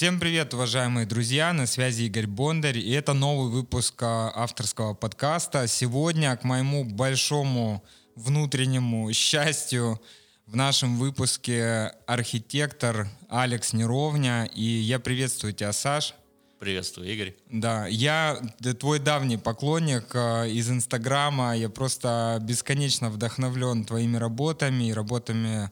[0.00, 1.52] Всем привет, уважаемые друзья!
[1.52, 5.66] На связи Игорь Бондарь, и это новый выпуск а, авторского подкаста.
[5.66, 7.84] Сегодня, к моему большому
[8.16, 10.00] внутреннему счастью,
[10.46, 16.14] в нашем выпуске архитектор Алекс Неровня, и я приветствую тебя, Саш.
[16.58, 17.34] Приветствую, Игорь.
[17.50, 18.40] Да, я
[18.78, 21.54] твой давний поклонник э, из Инстаграма.
[21.54, 25.70] Я просто бесконечно вдохновлен твоими работами и работами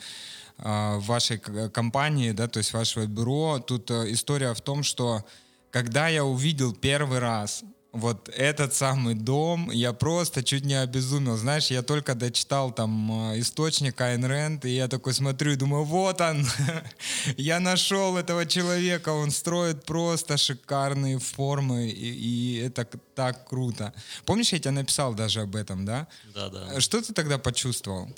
[0.58, 3.58] вашей компании, да, то есть вашего бюро.
[3.60, 5.24] Тут э, история в том, что
[5.70, 7.62] когда я увидел первый раз
[7.92, 11.36] вот этот самый дом, я просто чуть не обезумел.
[11.36, 15.84] Знаешь, я только дочитал там э, источник Айн Рэнд, и я такой смотрю и думаю,
[15.84, 16.44] вот он,
[17.36, 23.94] я нашел этого человека, он строит просто шикарные формы, и, и это так круто.
[24.26, 26.08] Помнишь, я тебе написал даже об этом, да?
[26.34, 26.80] Да, да.
[26.80, 28.08] Что ты тогда почувствовал?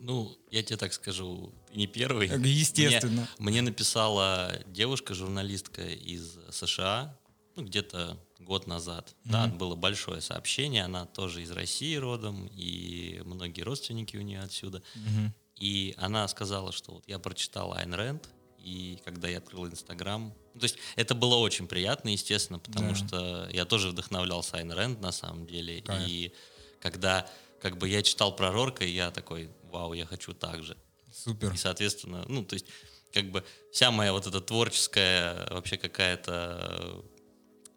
[0.00, 2.28] Ну, я тебе так скажу, не первый.
[2.28, 3.28] Естественно.
[3.38, 7.16] Мне, мне написала девушка, журналистка из США,
[7.56, 9.14] ну, где-то год назад.
[9.24, 9.30] Mm-hmm.
[9.30, 14.82] Да, было большое сообщение, она тоже из России родом, и многие родственники у нее отсюда.
[14.94, 15.30] Mm-hmm.
[15.56, 20.64] И она сказала, что вот я прочитала Айн Рэнд, и когда я открыл Инстаграм, то
[20.64, 22.94] есть это было очень приятно, естественно, потому да.
[22.94, 25.82] что я тоже вдохновлялся Айн Рэнд на самом деле.
[25.82, 26.08] Кайф.
[26.08, 26.32] И
[26.80, 27.28] когда
[27.60, 30.76] как бы я читал про Рорка, я такой, вау, я хочу так же.
[31.12, 31.52] Супер.
[31.52, 32.66] И, соответственно, ну, то есть
[33.12, 37.04] как бы вся моя вот эта творческая вообще какая-то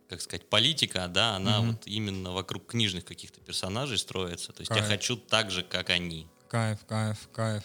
[0.09, 1.71] как сказать, политика, да, она угу.
[1.71, 4.51] вот именно вокруг книжных каких-то персонажей строится.
[4.51, 4.83] То есть кайф.
[4.83, 6.27] я хочу так же, как они.
[6.49, 7.63] Кайф, кайф, кайф.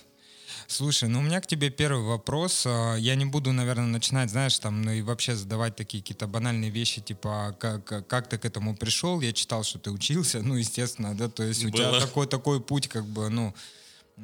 [0.66, 2.64] Слушай, ну у меня к тебе первый вопрос.
[2.66, 6.70] А, я не буду, наверное, начинать, знаешь, там, ну и вообще задавать такие какие-то банальные
[6.70, 9.20] вещи, типа, как, как ты к этому пришел?
[9.20, 11.76] Я читал, что ты учился, ну, естественно, да, то есть у Было.
[11.76, 13.54] тебя такой, такой путь, как бы, ну,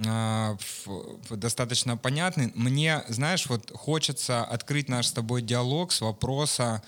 [0.06, 0.56] а,
[1.30, 2.52] достаточно понятный.
[2.54, 6.82] Мне, знаешь, вот хочется открыть наш с тобой диалог с вопроса,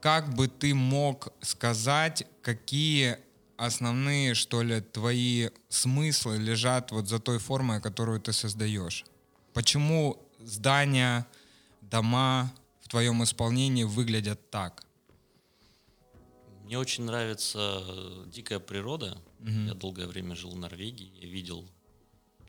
[0.00, 3.18] как бы ты мог сказать, какие
[3.56, 9.04] основные, что ли, твои смыслы лежат вот за той формой, которую ты создаешь?
[9.54, 11.26] Почему здания,
[11.80, 12.52] дома
[12.82, 14.84] в твоем исполнении выглядят так?
[16.64, 17.84] Мне очень нравится
[18.26, 19.16] дикая природа.
[19.40, 19.50] Угу.
[19.68, 21.68] Я долгое время жил в Норвегии, я видел,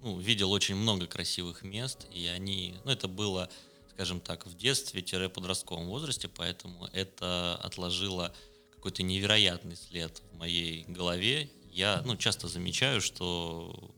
[0.02, 3.50] ну, видел очень много красивых мест, и они, ну, это было
[3.96, 8.34] скажем так, в детстве-подростковом возрасте, поэтому это отложило
[8.72, 11.50] какой-то невероятный след в моей голове.
[11.72, 13.94] Я ну, часто замечаю, что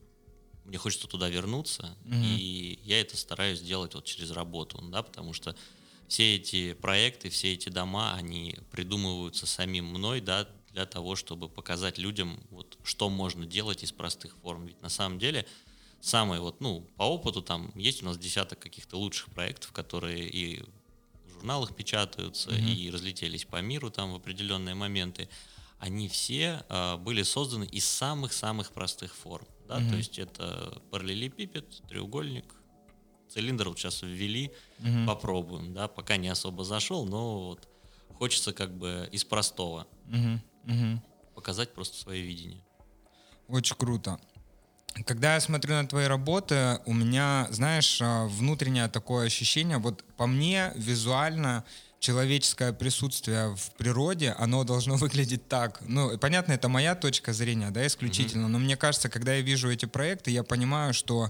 [0.65, 2.37] мне хочется туда вернуться, mm-hmm.
[2.37, 5.55] и я это стараюсь делать вот через работу, да, потому что
[6.07, 11.97] все эти проекты, все эти дома, они придумываются самим мной, да, для того, чтобы показать
[11.97, 14.67] людям, вот, что можно делать из простых форм.
[14.67, 15.45] Ведь на самом деле
[16.01, 20.63] самые вот, ну, по опыту там есть у нас десяток каких-то лучших проектов, которые и
[21.25, 22.75] в журналах печатаются, mm-hmm.
[22.75, 25.29] и разлетелись по миру там в определенные моменты.
[25.79, 29.47] Они все э, были созданы из самых-самых простых форм.
[29.67, 29.79] Да?
[29.79, 29.89] Mm-hmm.
[29.89, 32.45] То есть это параллелепипед, треугольник,
[33.29, 35.05] цилиндр вот сейчас ввели, mm-hmm.
[35.05, 37.67] попробуем, да, пока не особо зашел, но вот
[38.13, 40.39] хочется как бы из простого mm-hmm.
[40.65, 40.99] Mm-hmm.
[41.35, 42.61] показать просто свое видение.
[43.47, 44.19] Очень круто.
[45.05, 50.25] Когда я смотрю на твои работы, у меня, знаешь, а, внутреннее такое ощущение, вот по
[50.25, 51.63] мне визуально
[51.99, 55.79] человеческое присутствие в природе, оно должно выглядеть так.
[55.81, 58.49] Ну, понятно, это моя точка зрения, да, исключительно, mm-hmm.
[58.49, 61.29] но мне кажется, когда я вижу эти проекты, я понимаю, что,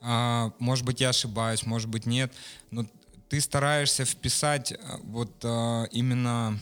[0.00, 2.32] а, может быть, я ошибаюсь, может быть, нет,
[2.70, 2.86] но
[3.28, 6.58] ты стараешься вписать а, вот а, именно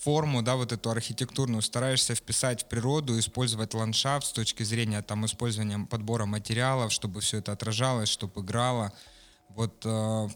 [0.00, 5.26] форму, да, вот эту архитектурную стараешься вписать в природу, использовать ландшафт с точки зрения там
[5.26, 8.92] использования подбора материалов, чтобы все это отражалось, чтобы играло.
[9.48, 10.28] Вот, э,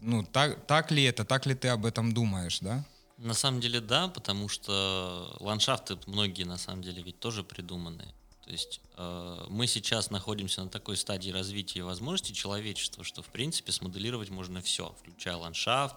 [0.00, 2.84] ну, так, так ли это, так ли ты об этом думаешь, да?
[3.18, 8.12] На самом деле, да, потому что ландшафты многие, на самом деле, ведь тоже придуманы.
[8.44, 13.28] То есть э, мы сейчас находимся на такой стадии развития и возможностей человечества, что, в
[13.28, 15.96] принципе, смоделировать можно все, включая ландшафт,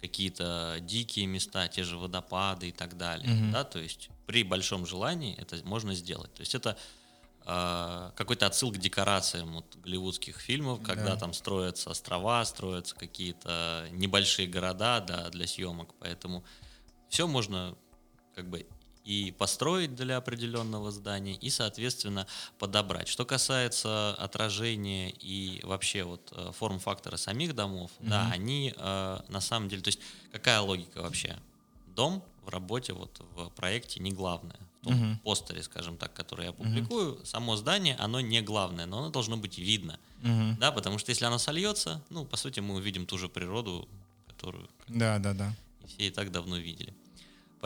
[0.00, 3.28] какие-то дикие места, те же водопады и так далее.
[3.28, 3.50] Mm-hmm.
[3.50, 6.32] Да, то есть при большом желании это можно сделать.
[6.34, 6.76] То есть это
[7.46, 11.18] э, какой-то отсыл к декорациям вот, голливудских фильмов, когда yeah.
[11.18, 15.94] там строятся острова, строятся какие-то небольшие города да, для съемок.
[15.98, 16.44] Поэтому
[17.08, 17.74] все можно
[18.34, 18.66] как бы
[19.06, 22.26] и построить для определенного здания, и, соответственно,
[22.58, 23.06] подобрать.
[23.06, 28.08] Что касается отражения и вообще вот э, форм-фактора самих домов, mm-hmm.
[28.08, 30.00] да, они э, на самом деле, то есть
[30.32, 31.36] какая логика вообще?
[31.94, 34.58] Дом в работе, вот в проекте не главное.
[34.80, 35.18] В том Мгм.
[35.18, 39.58] постере, скажем так, который я публикую, само здание, оно не главное, но оно должно быть
[39.58, 39.98] видно.
[40.22, 40.56] Мгм.
[40.58, 43.88] Да, потому что если оно сольется, ну, по сути, мы увидим ту же природу,
[44.26, 45.54] которую Да, да, да.
[45.86, 46.92] все и так давно видели.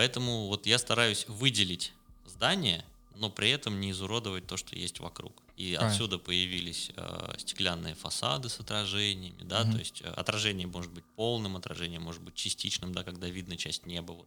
[0.00, 1.93] Поэтому вот я стараюсь выделить
[2.25, 2.87] здание,
[3.17, 5.43] но при этом не изуродовать то, что есть вокруг.
[5.58, 5.93] И Правильно.
[5.93, 9.73] отсюда появились э, стеклянные фасады с отражениями, да, Мгм.
[9.73, 13.85] то есть э, отражение может быть полным, отражение может быть частичным, да, когда видно часть
[13.85, 14.12] неба.
[14.12, 14.26] Вот.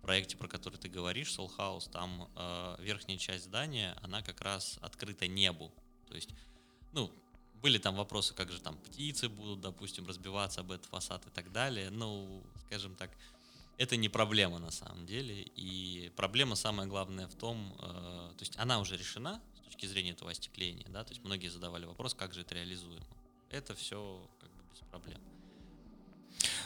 [0.00, 4.42] В проекте, про который ты говоришь, Soul House, там э, верхняя часть здания, она как
[4.42, 5.72] раз открыта небу.
[6.10, 6.28] То есть,
[6.92, 7.10] ну,
[7.62, 11.50] были там вопросы, как же там птицы будут, допустим, разбиваться об этот фасад и так
[11.52, 11.88] далее.
[11.88, 13.10] Ну, скажем так,
[13.78, 15.42] это не проблема на самом деле.
[15.56, 17.84] И проблема самая главная в том, э,
[18.36, 21.84] то есть она уже решена с точки зрения этого остекления, да, то есть многие задавали
[21.84, 23.06] вопрос, как же это реализуемо.
[23.50, 25.20] Это все как бы без проблем.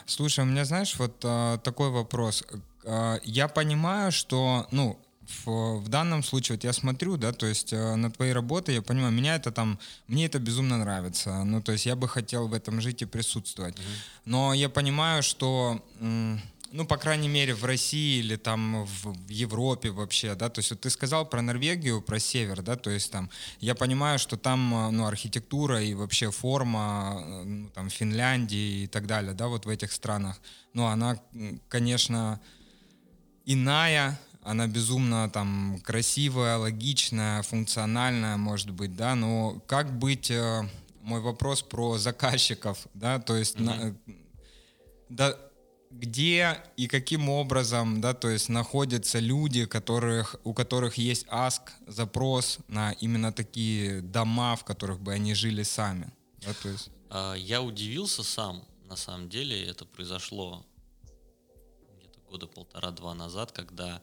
[0.05, 2.43] Слушай, у меня, знаешь, вот а, такой вопрос.
[2.83, 4.99] А, я понимаю, что, ну,
[5.45, 8.81] в, в данном случае, вот я смотрю, да, то есть э, на твои работы, я
[8.81, 11.43] понимаю, меня это там, мне это безумно нравится.
[11.43, 13.77] Ну, то есть я бы хотел в этом жить и присутствовать.
[14.25, 19.91] Но я понимаю, что, м, ну, по крайней мере, в России или там в, Европе
[19.91, 23.29] вообще, да, то есть вот ты сказал про Норвегию, про север, да, то есть там,
[23.59, 28.87] я понимаю, что там, э, ну, архитектура и вообще форма, э, ну, там, Финляндии и
[28.87, 30.39] так далее, да, вот в этих странах,
[30.73, 31.19] ну, она,
[31.67, 32.39] конечно,
[33.45, 40.63] иная, она безумно там красивая, логичная, функциональная, может быть, да, но как быть, э,
[41.01, 43.93] мой вопрос про заказчиков, да, то есть на- э,
[45.09, 45.37] да,
[45.91, 52.59] где и каким образом, да, то есть находятся люди, которых, у которых есть аск, запрос
[52.67, 56.11] на именно такие дома, в которых бы они жили сами,
[56.41, 56.89] да, то есть.
[57.09, 60.65] А, Я удивился сам, на самом деле, это произошло
[61.99, 64.01] где-то года полтора-два назад, когда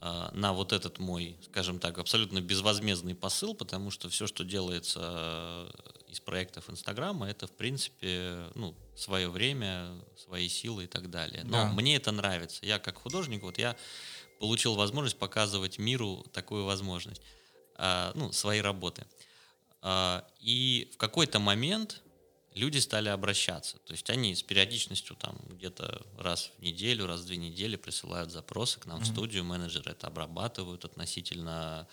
[0.00, 5.70] а, на вот этот мой, скажем так, абсолютно безвозмездный посыл, потому что все, что делается
[6.10, 11.42] из проектов Инстаграма, это, в принципе, ну, свое время, свои силы и так далее.
[11.44, 11.72] Но Да.
[11.72, 12.66] мне это нравится.
[12.66, 13.76] Я как художник, вот я
[14.38, 17.22] получил возможность показывать миру такую возможность,
[17.76, 19.06] а, ну, свои работы.
[19.82, 22.02] А, И в какой-то момент
[22.54, 23.78] люди стали обращаться.
[23.86, 28.30] То есть они с периодичностью там где-то раз в неделю, раз в две недели присылают
[28.30, 31.86] запросы к нам в студию, менеджеры это обрабатывают относительно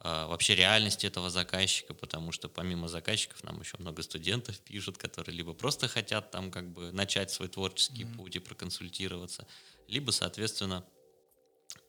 [0.00, 5.54] вообще реальности этого заказчика, потому что помимо заказчиков нам еще много студентов пишут, которые либо
[5.54, 9.46] просто хотят там как бы начать свой творческий путь и проконсультироваться,
[9.88, 10.84] либо, соответственно,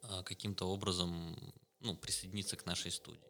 [0.04, 1.38] а, каким-то образом
[1.82, 3.22] ну, присоединиться к нашей студии.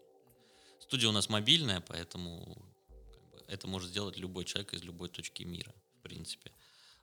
[0.79, 5.43] Студия у нас мобильная, поэтому как бы, это может сделать любой человек из любой точки
[5.43, 6.51] мира, в принципе.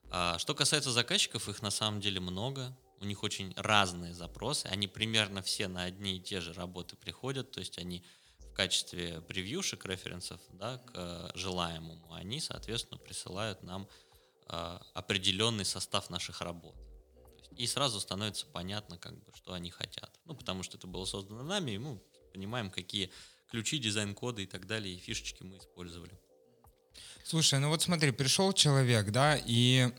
[0.09, 2.75] А что касается заказчиков, их на самом деле много.
[2.99, 4.65] У них очень разные запросы.
[4.67, 7.51] Они примерно все на одни и те же работы приходят.
[7.51, 8.03] То есть они
[8.39, 13.87] в качестве превьюшек, референсов да, к э, желаемому, они, соответственно, присылают нам
[14.49, 16.75] э, определенный состав наших работ.
[17.55, 20.19] И сразу становится понятно, как бы, что они хотят.
[20.25, 22.01] Ну, потому что это было создано нами, и мы
[22.33, 23.11] понимаем, какие
[23.49, 26.19] ключи, дизайн-коды и так далее, и фишечки мы использовали.
[27.29, 29.89] Слушай, ну вот смотри, пришел человек, да, и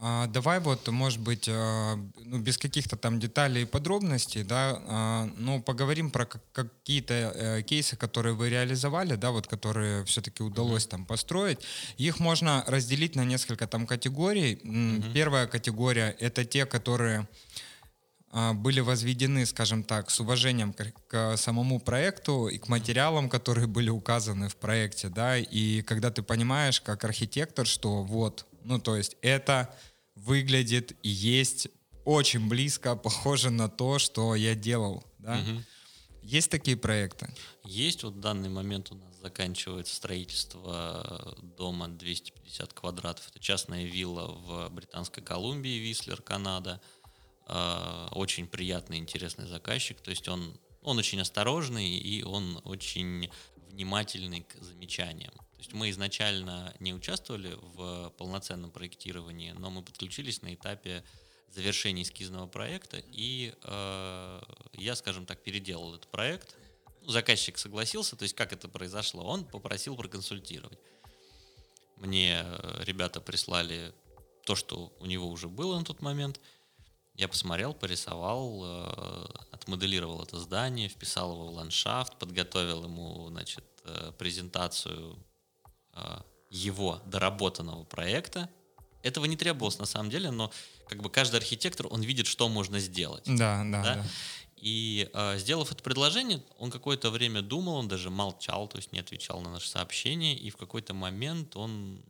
[0.00, 5.28] а, давай вот, может быть, а, ну, без каких-то там деталей и подробностей, да, а,
[5.36, 10.86] ну, поговорим про как- какие-то э, кейсы, которые вы реализовали, да, вот, которые все-таки удалось
[10.86, 11.58] там построить.
[11.96, 14.60] Их можно разделить на несколько там категорий.
[14.62, 17.26] М, Первая категория— это те, которые
[18.54, 23.90] были возведены, скажем так, с уважением к, к самому проекту и к материалам, которые были
[23.90, 29.16] указаны в проекте, да, и когда ты понимаешь, как архитектор, что вот, ну, то есть
[29.22, 29.72] это
[30.16, 31.68] выглядит и есть
[32.04, 35.40] очень близко, похоже на то, что я делал, да.
[36.24, 37.28] Есть такие проекты?
[37.64, 43.28] Есть вот в данный момент у нас заканчивается строительство дома 250 квадратов.
[43.28, 46.80] Это частная вилла в Британской Колумбии, Вислер, Канада.
[47.46, 50.00] Э, Очень приятный, интересный заказчик.
[50.00, 53.30] То есть он, он очень осторожный и он очень
[53.68, 55.32] внимательный к замечаниям.
[55.32, 61.04] То есть мы изначально не участвовали в полноценном проектировании, но мы подключились на этапе
[61.50, 64.42] завершения эскизного проекта, и э,
[64.74, 66.56] я, скажем так, переделал этот проект.
[67.02, 70.78] Ну, Заказчик согласился, то есть как это произошло, он попросил проконсультировать.
[71.96, 73.92] Мне э, ребята прислали
[74.44, 76.40] то, что у него уже было на тот момент.
[77.14, 84.12] Я посмотрел, порисовал, э, отмоделировал это здание, вписал его в ландшафт, подготовил ему, значит, э,
[84.18, 85.16] презентацию
[85.92, 86.18] э,
[86.50, 88.50] его доработанного проекта,
[89.04, 90.50] этого не требовалось на самом деле, но
[90.88, 93.24] как бы каждый архитектор, он видит, что можно сделать.
[93.26, 93.94] Да, да, да.
[93.96, 94.04] да.
[94.56, 98.98] И э, сделав это предложение, он какое-то время думал, он даже молчал, то есть не
[98.98, 102.02] отвечал на наши сообщения, и в какой-то момент он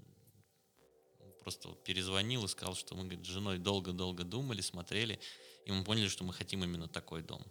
[1.45, 5.21] просто перезвонил и сказал, что мы говорит, с женой долго-долго думали, смотрели,
[5.67, 7.43] и мы поняли, что мы хотим именно такой дом.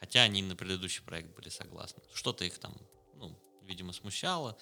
[0.00, 2.02] Хотя они на предыдущий проект были согласны.
[2.14, 2.74] Что-то их там,
[3.14, 4.56] ну, видимо, смущало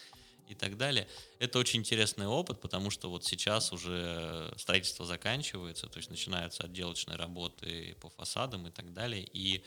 [0.48, 1.06] и так далее.
[1.38, 7.16] Это очень интересный опыт, потому что вот сейчас уже строительство заканчивается, то есть начинаются отделочные
[7.16, 9.64] работы по фасадам и так далее, и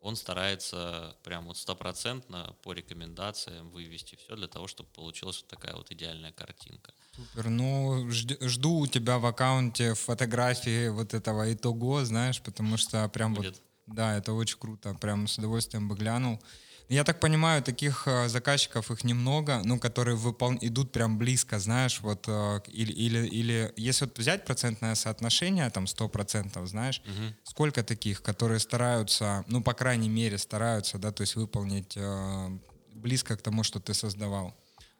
[0.00, 5.74] он старается прям вот стопроцентно по рекомендациям вывести все для того, чтобы получилась вот такая
[5.74, 6.92] вот идеальная картинка.
[7.16, 7.48] Супер.
[7.48, 13.56] Ну, жду у тебя в аккаунте фотографии вот этого итого, знаешь, потому что прям Будет.
[13.86, 13.96] вот...
[13.96, 14.94] Да, это очень круто.
[14.94, 16.40] Прям с удовольствием бы глянул.
[16.88, 20.54] Я так понимаю, таких э, заказчиков их немного, ну, которые выпол...
[20.60, 25.84] идут прям близко, знаешь, вот, э, или, или, или если вот взять процентное соотношение, там,
[25.84, 27.34] 100%, знаешь, угу.
[27.42, 32.58] сколько таких, которые стараются, ну, по крайней мере, стараются, да, то есть выполнить э,
[32.94, 34.54] близко к тому, что ты создавал?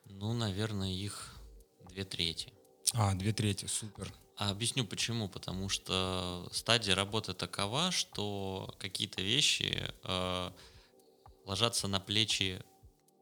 [0.04, 1.34] Ну, наверное, их
[1.90, 2.52] две трети.
[2.92, 4.12] А, две трети, супер.
[4.36, 5.28] А объясню почему.
[5.28, 10.50] Потому что стадия работы такова, что какие-то вещи э,
[11.48, 12.62] ложатся на плечи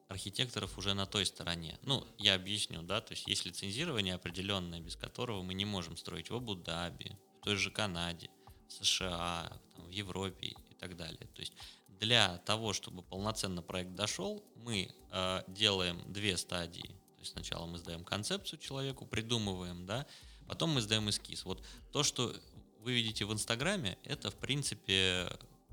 [0.08, 1.78] архитекторов уже на той стороне.
[1.82, 6.30] Ну, я объясню, да, то есть есть лицензирование определенное, без которого мы не можем строить
[6.30, 8.28] в Абу-Даби, в той же Канаде,
[8.68, 11.28] в США, там, в Европе и так далее.
[11.34, 11.52] То есть
[11.88, 16.88] для того, чтобы полноценно проект дошел, мы э, делаем две стадии.
[17.16, 20.06] То есть сначала мы сдаем концепцию человеку, придумываем, да,
[20.48, 21.44] потом мы сдаем эскиз.
[21.44, 22.34] Вот то, что
[22.80, 25.28] вы видите в Инстаграме, это, в принципе,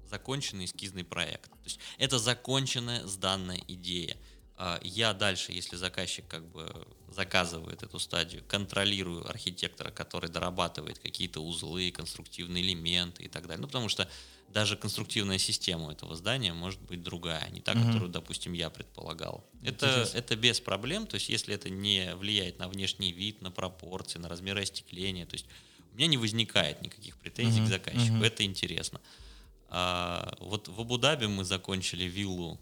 [0.10, 1.50] законченный эскизный проект.
[1.50, 4.18] То есть это законченная сданная идея.
[4.56, 11.42] А, я дальше, если заказчик как бы заказывает эту стадию, контролирую архитектора, который дорабатывает какие-то
[11.42, 13.62] узлы, конструктивные элементы и так далее.
[13.62, 14.10] Ну, потому что
[14.50, 17.86] даже конструктивная система этого здания может быть другая, не та, угу.
[17.86, 19.44] которую, допустим, я предполагал.
[19.64, 24.20] Это, это без проблем, то есть если это не влияет на внешний вид, на пропорции,
[24.20, 25.48] на размеры остекления, то есть
[25.92, 27.68] у меня не возникает никаких претензий угу.
[27.68, 28.24] к заказчику, угу.
[28.24, 29.02] это интересно.
[29.76, 32.60] А, вот в Абу-Даби мы закончили виллу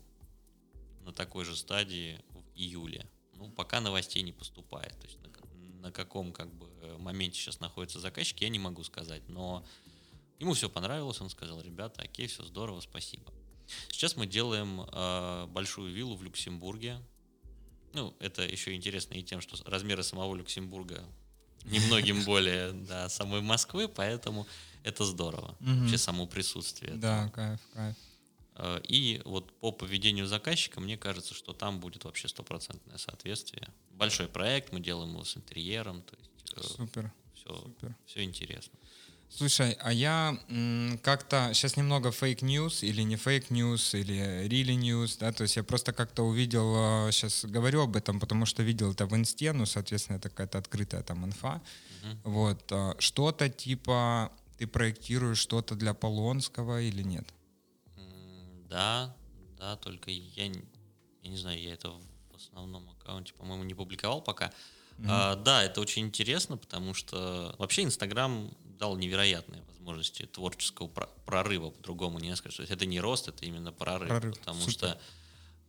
[1.03, 3.05] на такой же стадии в июле.
[3.35, 4.97] Ну, пока новостей не поступает.
[4.97, 9.27] То есть на, на каком как бы моменте сейчас находится заказчик, я не могу сказать.
[9.27, 9.65] Но
[10.39, 13.33] ему все понравилось, он сказал, ребята, окей, все здорово, спасибо.
[13.89, 16.97] Сейчас мы делаем э, большую виллу в Люксембурге.
[17.91, 21.03] Ну, это еще интересно и тем, что размеры самого Люксембурга
[21.65, 24.47] немногим более да, самой Москвы, поэтому
[24.83, 25.55] это здорово.
[25.59, 25.71] Угу.
[25.71, 26.93] Вообще само присутствие.
[26.93, 27.95] Да, кайф, кайф.
[28.55, 33.67] Э, и вот по поведению заказчика, мне кажется, что там будет вообще стопроцентное соответствие.
[33.91, 37.11] Большой проект, мы делаем его с интерьером, то есть э, Супер.
[37.33, 37.95] Все, Супер.
[38.05, 38.77] все интересно.
[39.29, 40.37] Слушай, а я
[41.03, 45.55] как-то сейчас немного fake news или не fake news, или really news, да, то есть
[45.55, 49.53] я просто как-то увидел, сейчас э, говорю об этом, потому что видел это в инсте,
[49.53, 51.61] ну, соответственно, это какая-то открытая там инфа,
[52.03, 52.17] uh-huh.
[52.25, 57.25] вот, что-то типа ты проектируешь что-то для Полонского или нет?
[58.69, 59.17] Да,
[59.57, 64.53] да, только я, я не знаю, я это в основном аккаунте, по-моему, не публиковал пока.
[64.99, 65.05] Mm-hmm.
[65.09, 70.89] А, да, это очень интересно, потому что вообще Инстаграм дал невероятные возможности творческого
[71.25, 72.57] прорыва, по-другому не скажешь.
[72.57, 74.09] То есть это не рост, это именно прорыв.
[74.09, 74.37] прорыв.
[74.37, 74.73] Потому Супер.
[74.73, 75.01] что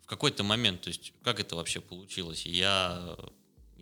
[0.02, 2.44] в какой-то момент, то есть как это вообще получилось?
[2.44, 3.16] Я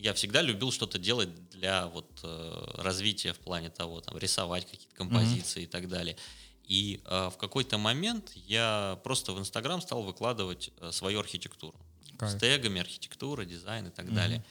[0.00, 4.94] я всегда любил что-то делать для вот э, развития в плане того, там, рисовать какие-то
[4.94, 5.64] композиции mm-hmm.
[5.64, 6.16] и так далее.
[6.64, 11.78] И э, в какой-то момент я просто в Инстаграм стал выкладывать э, свою архитектуру.
[12.18, 12.32] Кайф.
[12.32, 14.14] С тегами, архитектура, дизайн и так mm-hmm.
[14.14, 14.44] далее.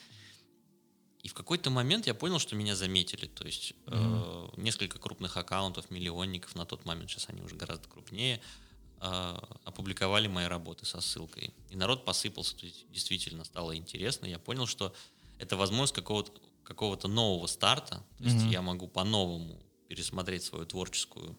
[1.23, 3.25] И в какой-то момент я понял, что меня заметили.
[3.25, 4.53] То есть mm-hmm.
[4.55, 8.39] э, несколько крупных аккаунтов, миллионников на тот момент, сейчас они уже гораздо крупнее,
[9.01, 11.53] э, опубликовали мои работы со ссылкой.
[11.69, 14.27] И народ посыпался, то есть действительно стало интересно.
[14.27, 14.93] Я понял, что
[15.39, 16.31] это возможность какого-то
[16.69, 18.03] какого-то нового старта.
[18.19, 18.51] То есть mm-hmm.
[18.51, 21.35] я могу по-новому пересмотреть свою творческую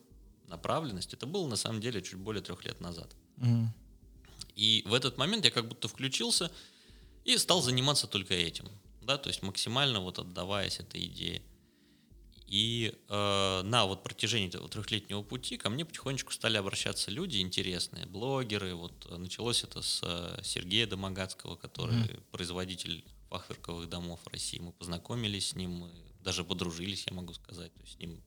[0.48, 1.14] направленность.
[1.14, 3.14] Это было на самом деле чуть более трех лет назад.
[3.36, 3.66] Mm-hmm.
[4.56, 6.50] И в этот момент я как будто включился
[7.24, 8.68] и стал заниматься только этим.
[9.02, 11.42] Да, то есть максимально вот отдаваясь этой идее.
[12.48, 18.06] И э, на вот протяжении этого трехлетнего пути ко мне потихонечку стали обращаться люди интересные,
[18.06, 18.74] блогеры.
[18.74, 22.22] Вот началось это с э, Сергея Домогацкого, который mm-hmm.
[22.32, 24.58] производитель фахверковых домов России.
[24.58, 25.90] Мы познакомились с ним, мы
[26.22, 27.72] даже подружились, я могу сказать.
[27.74, 28.22] То есть с ним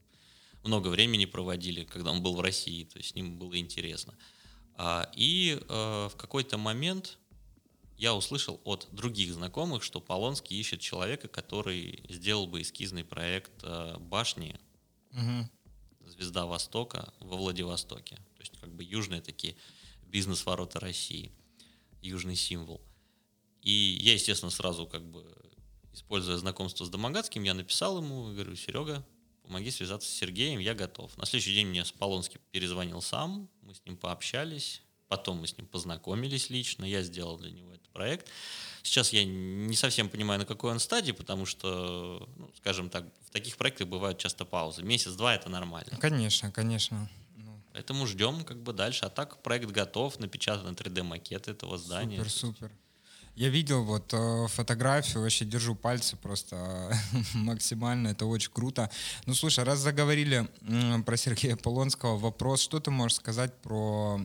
[0.63, 4.15] много времени проводили, когда он был в России, то есть с ним было интересно.
[4.75, 7.17] А, и э, в какой-то момент
[7.97, 13.97] я услышал от других знакомых, что Полонский ищет человека, который сделал бы эскизный проект э,
[13.99, 14.59] башни
[15.13, 15.49] Мгм.
[16.05, 18.15] «Звезда Востока» во Владивостоке.
[18.15, 19.55] То есть как бы южные такие
[20.07, 21.31] бизнес-ворота России,
[22.01, 22.81] южный символ.
[23.63, 25.25] И я, естественно, сразу как бы,
[25.93, 29.05] используя знакомство с Домогацким, я написал ему, говорю, Серега,
[29.43, 31.15] помоги связаться с Сергеем, я готов.
[31.17, 35.67] На следующий день мне Полонский перезвонил сам, мы с ним пообщались, потом мы с ним
[35.67, 38.27] познакомились лично, я сделал для него этот проект.
[38.81, 43.29] Сейчас я не совсем понимаю, на какой он стадии, потому что, ну, скажем так, в
[43.29, 44.83] таких проектах бывают часто паузы.
[44.83, 45.97] Месяц-два это нормально.
[46.01, 47.09] Конечно, конечно.
[47.37, 49.05] Ну, Поэтому ждем как бы дальше.
[49.05, 52.17] А так проект готов, напечатан 3D-макет этого здания.
[52.17, 52.71] Супер, супер.
[53.35, 56.95] Я видел вот э, фотографию, вообще держу пальцы просто
[57.33, 58.91] максимально, это очень круто.
[59.25, 64.21] Ну слушай, раз заговорили м, про Сергея Полонского, вопрос, что ты можешь сказать про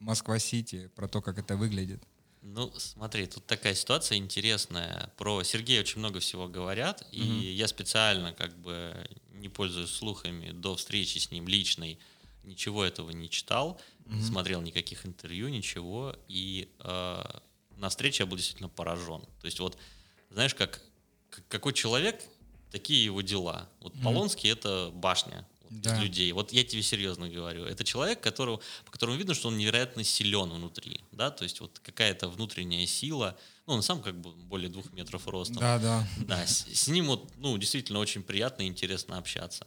[0.00, 2.02] Москва-Сити, про то, как это выглядит?
[2.42, 5.10] Ну, смотри, тут такая ситуация интересная.
[5.16, 8.94] Про Сергея очень много всего говорят, и я специально как бы
[9.32, 11.98] не пользуюсь слухами до встречи с ним личной,
[12.44, 17.22] ничего этого не читал, не смотрел никаких интервью, ничего, и э,
[17.80, 19.22] на встрече я был действительно поражен.
[19.40, 19.76] То есть вот,
[20.30, 20.80] знаешь, как,
[21.30, 22.22] как- какой человек,
[22.70, 23.68] такие его дела.
[23.80, 25.96] Вот Полонский— это башня вот, Да.
[25.96, 26.30] из людей.
[26.32, 27.64] Вот я тебе серьезно говорю.
[27.64, 31.00] Это человек, которого, по которому видно, что он невероятно силен внутри.
[31.12, 31.30] Да?
[31.30, 33.36] То есть вот какая-то внутренняя сила.
[33.66, 35.56] Ну, он сам как бы более двух метров ростом.
[35.58, 36.08] Да, да.
[36.26, 39.66] Да, с, с ним вот, ну, действительно очень приятно и интересно общаться.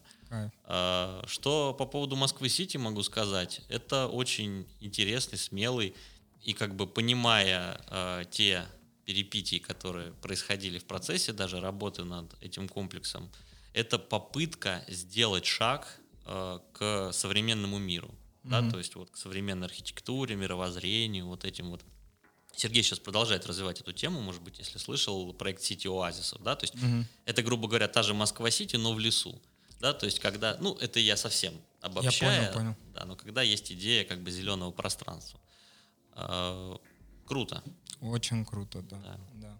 [0.65, 3.61] А, Что по поводу Москвы-Сити могу сказать?
[3.69, 5.93] Это очень интересный, смелый
[6.43, 8.65] и как бы понимая а, те
[9.05, 13.29] перипетии, которые происходили в процессе даже работы над этим комплексом,
[13.73, 15.87] это попытка сделать шаг
[16.25, 21.81] а, к современному миру, да, то есть вот к современной архитектуре, мировоззрению, вот этим вот.
[22.55, 26.65] Сергей сейчас продолжает развивать эту тему, может быть, если слышал проект Сити Оазисов, да, то
[26.65, 26.75] есть
[27.25, 29.41] это, грубо говоря, та же Москва-Сити, но в лесу.
[29.79, 32.75] Да, то есть, когда, ну, это я совсем обобщаю, понял.
[32.93, 35.41] да, но когда есть идея как бы зеленого пространства.
[36.15, 36.77] А,
[37.25, 37.63] круто.
[38.01, 38.97] Очень круто, да.
[38.97, 39.19] Да.
[39.33, 39.59] да.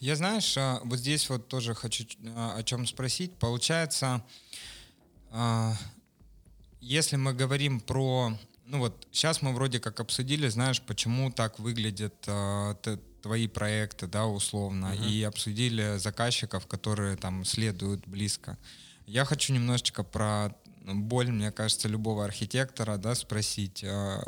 [0.00, 2.04] Я, знаешь, а, вот здесь вот тоже хочу
[2.34, 3.36] а, о чем спросить.
[3.38, 4.24] Получается,
[5.30, 5.74] а,
[6.80, 8.36] если мы говорим про...
[8.66, 12.18] Ну вот сейчас мы вроде как обсудили, знаешь, почему так выглядят
[13.20, 18.56] твои проекты, да, условно, и обсудили заказчиков, которые там следуют близко.
[19.06, 24.22] Я хочу немножечко про боль, мне кажется, любого архитектора, да, спросить, а,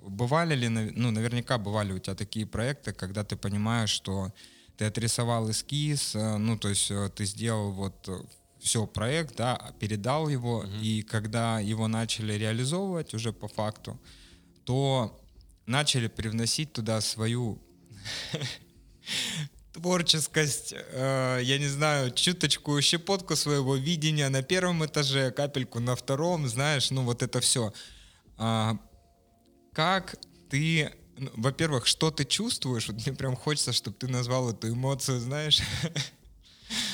[0.00, 4.32] бывали ли, ну, наверняка бывали у тебя такие проекты, когда ты понимаешь, что
[4.76, 8.08] ты отрисовал эскиз, э, ну, то есть э, ты сделал вот
[8.60, 13.98] все проект, да, передал его, и когда его начали реализовывать уже по факту,
[14.64, 15.20] то
[15.66, 17.58] начали привносить туда свою
[19.78, 26.48] творческость, э, я не знаю, чуточку, щепотку своего видения на первом этаже, капельку на втором,
[26.48, 27.72] знаешь, ну вот это все.
[29.72, 30.16] как
[30.50, 32.88] ты, ну, во-первых, что ты чувствуешь?
[32.88, 35.60] Вот мне прям хочется, чтобы ты назвал эту эмоцию, знаешь.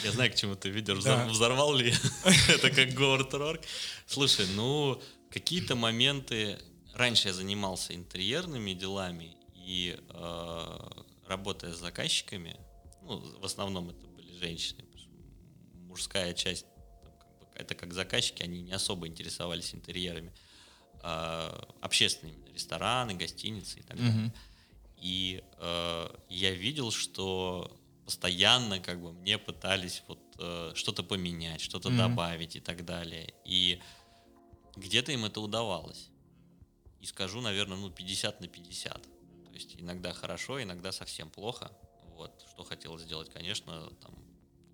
[0.05, 1.03] Я знаю, к чему ты ведешь.
[1.03, 1.27] Да.
[1.27, 1.94] Взор- Взорвал ли?
[2.49, 3.62] Это как Говард Рорк.
[4.07, 6.59] Слушай, ну, какие-то моменты...
[6.94, 10.79] Раньше я занимался интерьерными делами, и э,
[11.27, 12.57] работая с заказчиками,
[13.07, 14.85] ну, в основном это были женщины,
[15.88, 16.67] мужская часть,
[17.03, 20.33] там, как бы, это как заказчики, они не особо интересовались интерьерами,
[21.03, 24.33] а, общественными, рестораны, гостиницы и так далее.
[24.97, 31.90] И э, я видел, что постоянно как бы мне пытались вот э, что-то поменять, что-то
[31.90, 31.99] Мгм.
[31.99, 33.35] добавить и так далее.
[33.45, 33.81] И
[34.77, 36.09] где-то им это удавалось.
[37.01, 39.03] И скажу, наверное, ну 50 на 50.
[39.03, 41.71] То есть иногда хорошо, иногда совсем плохо.
[42.14, 42.44] Вот.
[42.50, 44.14] Что хотелось сделать, конечно, там,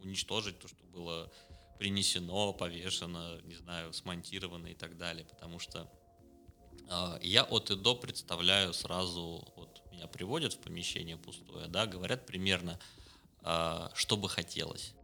[0.03, 1.31] уничтожить то, что было
[1.79, 5.25] принесено, повешено, не знаю, смонтировано и так далее.
[5.25, 5.91] Потому что
[6.89, 12.27] а, Я от и до представляю сразу, вот меня приводят в помещение пустое, да, говорят
[12.27, 12.79] примерно,
[13.43, 14.95] а, что бы хотелось.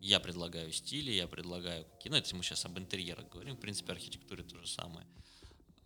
[0.00, 3.92] Я предлагаю стили, я предлагаю какие, ну это мы сейчас об интерьерах говорим, в принципе
[3.92, 5.06] архитектуре то же самое.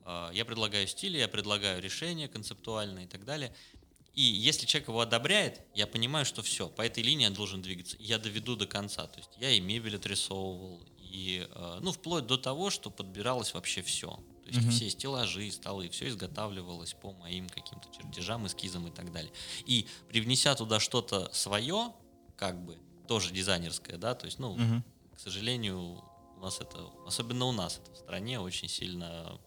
[0.03, 3.55] А, Я предлагаю стили, я предлагаю решения концептуальные и так далее.
[4.15, 7.97] И если человек его одобряет, я понимаю, что все, по этой линии я должен двигаться.
[7.99, 9.07] Я доведу до конца.
[9.07, 13.83] То есть я и мебель отрисовывал, и, э, ну, вплоть до того, что подбиралось вообще
[13.83, 14.11] все.
[14.45, 14.71] То есть Мгм.
[14.71, 19.33] все стеллажи, столы, все изготавливалось по моим каким-то чертежам, эскизам и так далее.
[19.67, 21.93] И привнеся туда что-то свое,
[22.37, 24.85] как бы, тоже дизайнерское, да, то есть, ну, Мгм.
[25.17, 26.03] к сожалению,
[26.37, 29.41] у нас это, особенно у нас это в стране очень сильно,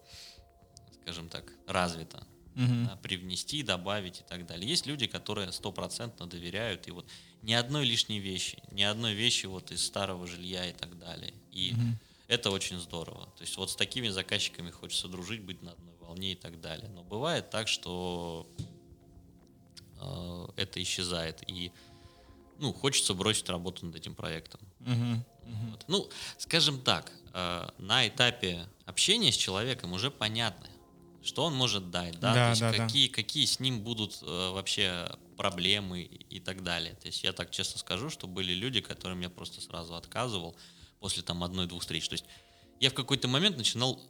[1.02, 2.26] скажем так, развито.
[2.58, 2.86] Угу.
[2.86, 4.68] да, привнести, добавить и так далее.
[4.68, 7.06] Есть люди, которые стопроцентно доверяют, и вот
[7.42, 11.32] ни одной лишней вещи, ни одной вещи вот из старого жилья и так далее.
[11.52, 11.82] И угу.
[12.26, 13.26] это очень здорово.
[13.36, 16.88] То есть вот с такими заказчиками хочется дружить, быть на одной волне и так далее.
[16.88, 18.48] Но бывает так, что
[20.00, 21.70] э, это исчезает, и
[22.58, 24.60] ну, хочется бросить работу над этим проектом.
[24.80, 25.24] Угу.
[25.70, 25.84] Вот.
[25.86, 30.66] Ну, скажем так, э, на этапе общения с человеком уже понятно,
[31.22, 33.14] что он может дать, да, да то есть да, какие, да.
[33.14, 36.94] какие с ним будут э, вообще проблемы и так далее.
[36.94, 40.56] То есть я так честно скажу, что были люди, которым я просто сразу отказывал
[41.00, 42.08] после там одной-двух встреч.
[42.08, 42.24] То есть
[42.80, 44.00] я в какой-то момент начинал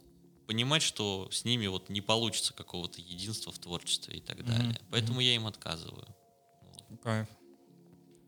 [0.47, 4.71] понимать, что с ними вот не получится какого-то единства в творчестве и так далее.
[4.71, 4.85] Mm-hmm.
[4.89, 5.25] Поэтому mm-hmm.
[5.25, 6.07] я им отказываю.
[7.03, 7.27] Кайф.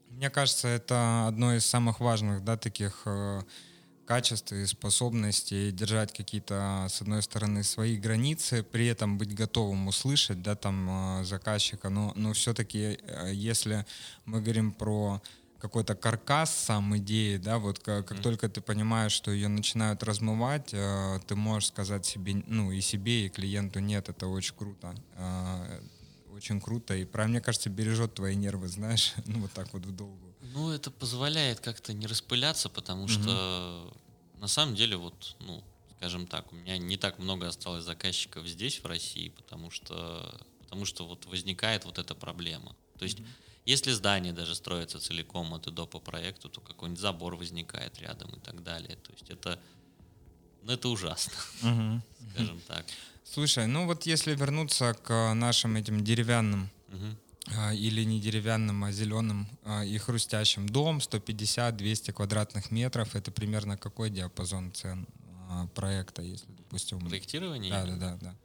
[0.09, 3.41] Мне кажется, это одно из самых важных, да, таких э,
[4.11, 10.41] качеств и способностей держать какие-то, с одной стороны, свои границы, при этом быть готовым услышать,
[10.41, 13.85] да, там, э, заказчика, но, но все-таки, э, если
[14.25, 15.21] мы говорим про
[15.59, 18.21] какой-то каркас сам идеи, да, вот как, как mm.
[18.21, 23.27] только ты понимаешь, что ее начинают размывать, э, ты можешь сказать себе, ну и себе,
[23.27, 25.79] и клиенту, нет, это очень круто, э,
[26.35, 29.95] очень круто, и, про мне кажется, бережет твои нервы, знаешь, ну вот так вот в
[29.95, 30.31] долгу.
[30.53, 33.21] Ну, это позволяет как-то не распыляться, потому mm-hmm.
[33.21, 33.93] что
[34.41, 35.63] на самом деле вот, ну,
[35.97, 40.83] скажем так, у меня не так много осталось заказчиков здесь, в России, потому что, потому
[40.83, 42.75] что вот возникает вот эта проблема.
[42.97, 43.27] То есть mm-hmm
[43.65, 48.29] если здание даже строится целиком от и до по проекту, то какой-нибудь забор возникает рядом
[48.31, 48.95] и так далее.
[48.95, 49.59] То есть это,
[50.63, 52.01] ну, это ужасно, угу.
[52.33, 52.85] скажем так.
[53.23, 57.15] Слушай, ну вот если вернуться к нашим этим деревянным угу.
[57.73, 64.09] Или не деревянным, а зеленым а, и хрустящим, дом 150-200 квадратных метров, это примерно какой
[64.09, 65.07] диапазон цен
[65.49, 66.99] а, проекта, если, допустим...
[66.99, 67.71] Проектирование?
[67.71, 68.35] Да, да, да, да.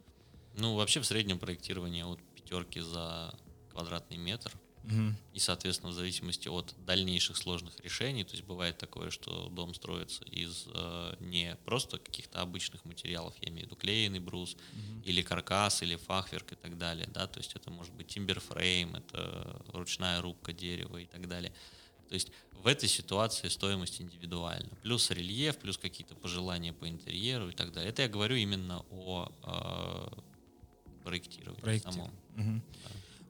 [0.55, 3.33] Ну, вообще в среднем проектирование от пятерки за
[3.71, 4.51] квадратный метр
[4.87, 5.15] Угу.
[5.33, 10.23] И, соответственно, в зависимости от дальнейших сложных решений, то есть бывает такое, что дом строится
[10.25, 15.01] из э, не просто каких-то обычных материалов, я имею в виду клееный брус, угу.
[15.03, 19.61] или каркас, или фахверк и так далее, да, то есть это может быть тимберфрейм, это
[19.73, 21.51] ручная рубка дерева и так далее.
[22.07, 24.69] То есть в этой ситуации стоимость индивидуальна.
[24.81, 27.89] Плюс рельеф, плюс какие-то пожелания по интерьеру и так далее.
[27.89, 30.19] Это я говорю именно о э,
[31.03, 31.91] проектировании Проекте.
[31.91, 32.11] самом.
[32.37, 32.61] Угу.
[32.83, 32.89] Да.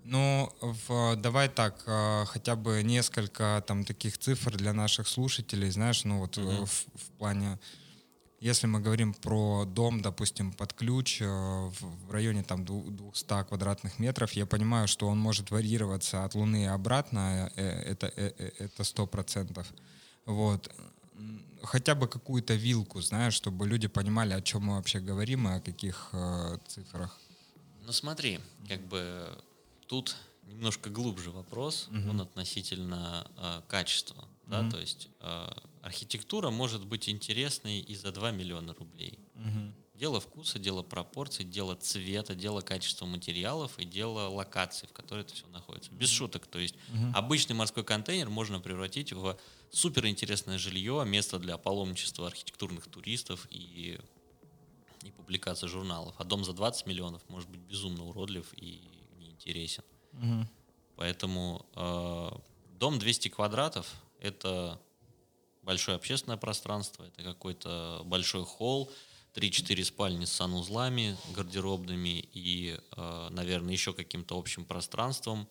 [0.10, 6.06] Ну, в, давай так, э, хотя бы несколько там таких цифр для наших слушателей, знаешь,
[6.06, 6.66] ну вот mm-hmm.
[6.66, 7.60] в, в плане,
[8.40, 14.32] если мы говорим про дом, допустим, под ключ э, в, районе там 200 квадратных метров,
[14.32, 19.68] я понимаю, что он может варьироваться от Луны и обратно, это это сто процентов,
[20.26, 20.74] вот.
[21.64, 25.60] Хотя бы какую-то вилку, знаешь, чтобы люди понимали, о чем мы вообще говорим и о
[25.60, 27.20] каких э, цифрах.
[27.86, 28.40] Ну смотри,
[28.70, 29.38] как бы
[29.88, 32.10] тут немножко глубже вопрос, угу.
[32.10, 34.22] он относительно э, качества.
[34.22, 34.52] Угу.
[34.52, 35.50] Да, то есть э,
[35.82, 39.20] архитектура может быть интересной и за 2 миллиона рублей.
[39.36, 39.74] Угу.
[39.96, 45.34] Дело вкуса, дело пропорций, дело цвета, дело качества материалов и дело локации, в которой это
[45.34, 45.92] все находится.
[45.92, 46.46] Без шуток.
[46.48, 47.12] То есть угу.
[47.14, 49.38] обычный морской контейнер можно превратить в
[49.72, 54.00] суперинтересное жилье, место для паломничества архитектурных туристов и,
[55.04, 56.14] и публикации журналов.
[56.20, 58.97] А дом за 20 миллионов может быть безумно уродлив и
[59.38, 59.84] интересен.
[60.14, 60.48] Угу.
[60.98, 62.30] Поэтому э,
[62.80, 63.88] дом 200 квадратов–
[64.20, 64.80] это
[65.62, 68.92] большое общественное пространство, это какой-то большой холл,
[69.36, 75.48] 3-4 спальни с санузлами, гардеробными и, э, наверное, еще каким-то общим пространством.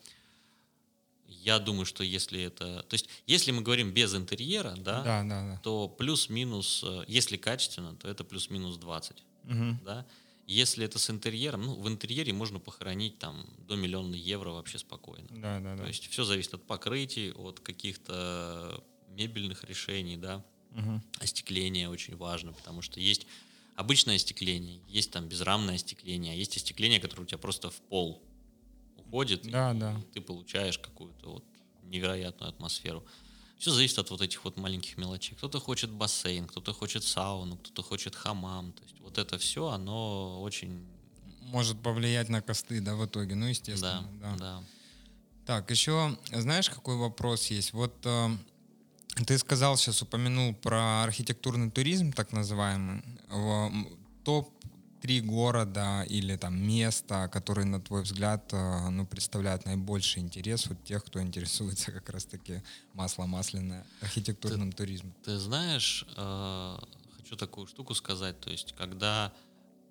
[1.28, 2.82] Я думаю, что если это...
[2.82, 5.60] То есть, если мы говорим без интерьера, да, да, да, да.
[5.62, 9.22] то плюс-минус, э, если качественно, то это плюс-минус 20.
[9.44, 9.78] Угу.
[9.84, 10.04] Да?
[10.46, 15.26] Если это с интерьером, ну, в интерьере можно похоронить там до миллиона евро вообще спокойно.
[15.30, 15.82] Да, да, да.
[15.82, 20.44] То есть все зависит от покрытий, от каких-то мебельных решений, да.
[20.72, 21.00] Угу.
[21.18, 23.26] Остекление очень важно, потому что есть
[23.74, 28.22] обычное остекление, есть там безрамное остекление, а есть остекление, которое у тебя просто в пол
[28.96, 30.00] уходит, да, и да.
[30.12, 31.44] ты получаешь какую-то вот
[31.82, 33.04] невероятную атмосферу.
[33.58, 35.34] Все зависит от вот этих вот маленьких мелочей.
[35.36, 38.72] Кто-то хочет бассейн, кто-то хочет сауну, кто-то хочет хамам.
[38.72, 40.86] То есть вот это все, оно очень...
[41.40, 44.06] Может повлиять на косты, да, в итоге, ну, естественно.
[44.20, 44.36] Да, да.
[44.36, 44.62] да.
[45.46, 47.72] Так, еще, знаешь, какой вопрос есть?
[47.72, 48.30] Вот э,
[49.26, 53.02] ты сказал, сейчас упомянул про архитектурный туризм, так называемый.
[54.24, 54.55] Топ
[55.00, 60.74] три города или там места, которые, на твой взгляд, э, ну, представляют наибольший интерес у
[60.74, 62.62] тех, кто интересуется как раз-таки
[62.94, 65.14] масло-масляное архитектурным ты, туризмом?
[65.24, 66.78] Ты знаешь, э,
[67.16, 69.32] хочу такую штуку сказать, то есть когда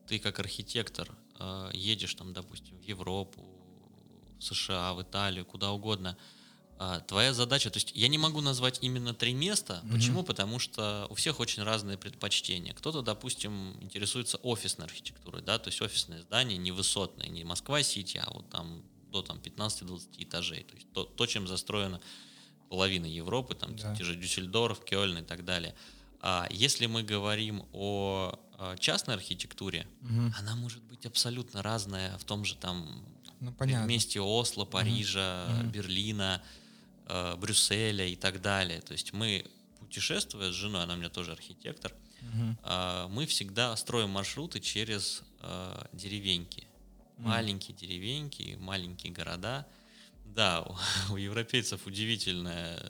[0.08, 3.42] ты как архитектор э, едешь там, допустим, в Европу,
[4.40, 6.18] в США, в Италию, куда угодно,
[6.80, 9.82] э, твоя задача, то есть я не могу назвать именно три места.
[9.84, 9.92] Mm-hmm.
[9.94, 10.24] Почему?
[10.24, 12.74] Потому что у всех очень разные предпочтения.
[12.74, 18.32] Кто-то, допустим, интересуется офисной архитектурой, да, то есть офисное здание не высотное, не Москва-Сити, а
[18.34, 20.64] вот там до там 15-20 этажей.
[20.64, 22.02] То есть то, то, чем застроена
[22.70, 23.96] половина Европы, там да.
[23.96, 25.76] те же Дюссельдорф, Кёльн и так далее.
[26.22, 28.40] А если мы говорим о
[28.80, 30.34] частной архитектуре, угу.
[30.40, 33.06] она может быть абсолютно разная в том же там
[33.40, 33.54] ну,
[33.86, 35.70] месте Осло, Парижа, угу.
[35.70, 36.42] Берлина,
[37.08, 38.82] э, Брюсселя и так далее.
[38.82, 39.46] То есть мы,
[39.80, 42.58] путешествуя с женой, она у меня тоже архитектор, угу.
[42.64, 46.68] э, мы всегда строим маршруты через э, деревеньки.
[47.18, 47.28] Угу.
[47.28, 49.66] Маленькие деревеньки, маленькие города.
[50.26, 50.76] Да, у,
[51.14, 52.82] у европейцев удивительная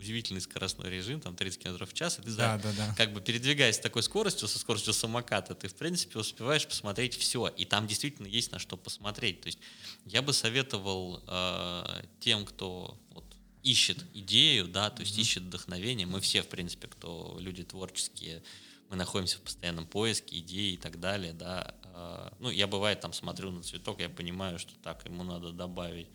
[0.00, 2.94] удивительный скоростной режим, там 30 км в час, и ты, да, да, да.
[2.96, 7.48] как бы передвигаясь с такой скоростью, со скоростью самоката, ты, в принципе, успеваешь посмотреть все,
[7.48, 9.42] и там действительно есть на что посмотреть.
[9.42, 9.58] То есть
[10.06, 13.24] я бы советовал э, тем, кто вот,
[13.62, 15.20] ищет идею, да, то есть mm-hmm.
[15.20, 18.42] ищет вдохновение, мы все, в принципе, кто люди творческие,
[18.88, 21.74] мы находимся в постоянном поиске идей и так далее, да.
[21.84, 26.08] Э, ну, я бывает там смотрю на цветок, я понимаю, что так, ему надо добавить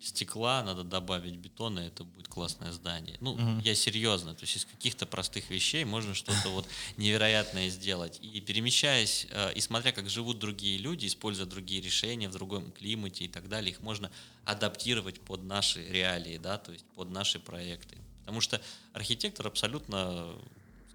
[0.00, 3.18] стекла, надо добавить бетона, это будет классное здание.
[3.20, 3.60] Ну, угу.
[3.62, 8.18] я серьезно, то есть из каких-то простых вещей можно что-то вот невероятное сделать.
[8.22, 13.26] И перемещаясь, э, и смотря, как живут другие люди, используя другие решения в другом климате
[13.26, 14.10] и так далее, их можно
[14.46, 17.98] адаптировать под наши реалии, да, то есть под наши проекты.
[18.20, 18.60] Потому что
[18.94, 20.32] архитектор абсолютно,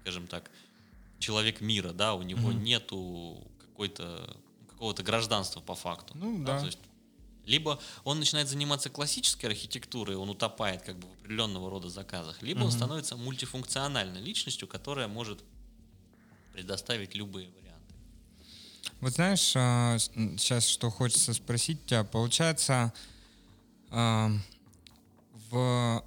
[0.00, 0.50] скажем так,
[1.20, 2.58] человек мира, да, у него угу.
[2.58, 4.36] нету какой-то
[4.68, 6.12] какого-то гражданства по факту.
[6.16, 6.54] Ну да.
[6.54, 6.60] да.
[6.60, 6.78] То есть
[7.46, 12.58] либо он начинает заниматься классической архитектурой, он утопает как бы в определенного рода заказах, либо
[12.58, 12.66] угу.
[12.66, 15.42] он становится мультифункциональной личностью, которая может
[16.52, 17.94] предоставить любые варианты.
[19.00, 22.92] Вот знаешь, сейчас а, что хочется спросить тебя, получается,
[23.90, 24.30] а,
[25.50, 26.04] в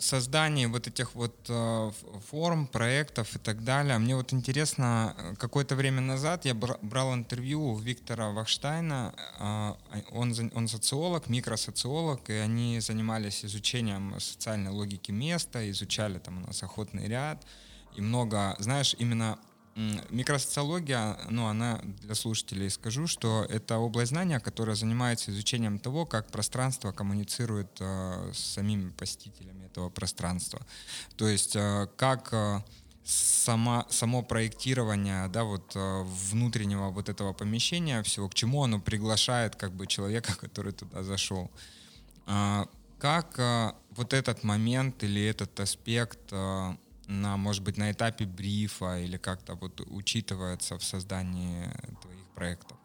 [0.00, 1.90] создании вот этих вот э,
[2.30, 3.98] форм, проектов и так далее.
[3.98, 10.68] Мне вот интересно, какое-то время назад я брал интервью у Виктора Вахштайна, э, он, он
[10.68, 17.44] социолог, микросоциолог, и они занимались изучением социальной логики места, изучали там у нас охотный ряд,
[17.94, 19.38] и много, знаешь, именно
[20.10, 26.30] Микросоциология, ну, она для слушателей скажу, что это область знания, которая занимается изучением того, как
[26.30, 30.60] пространство коммуницирует э, с самими посетителями этого пространства.
[31.16, 32.60] То есть э, как э,
[33.04, 39.56] сама, само проектирование да, вот, э, внутреннего вот этого помещения, всего, к чему оно приглашает
[39.56, 41.50] как бы человека, который туда зашел.
[42.26, 42.66] Э,
[42.98, 46.76] как э, вот этот момент или этот аспект э,
[47.10, 51.68] на, может быть, на этапе брифа или как-то вот учитывается в создании
[52.00, 52.78] твоих проектов?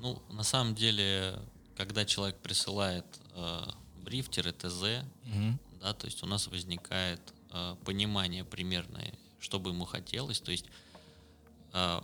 [0.00, 1.38] Ну, на самом деле,
[1.76, 3.60] когда человек присылает э,
[4.02, 5.58] бриф-ТЗ, угу.
[5.80, 7.20] да, то есть у нас возникает
[7.52, 10.66] э, понимание примерное, что бы ему хотелось, то есть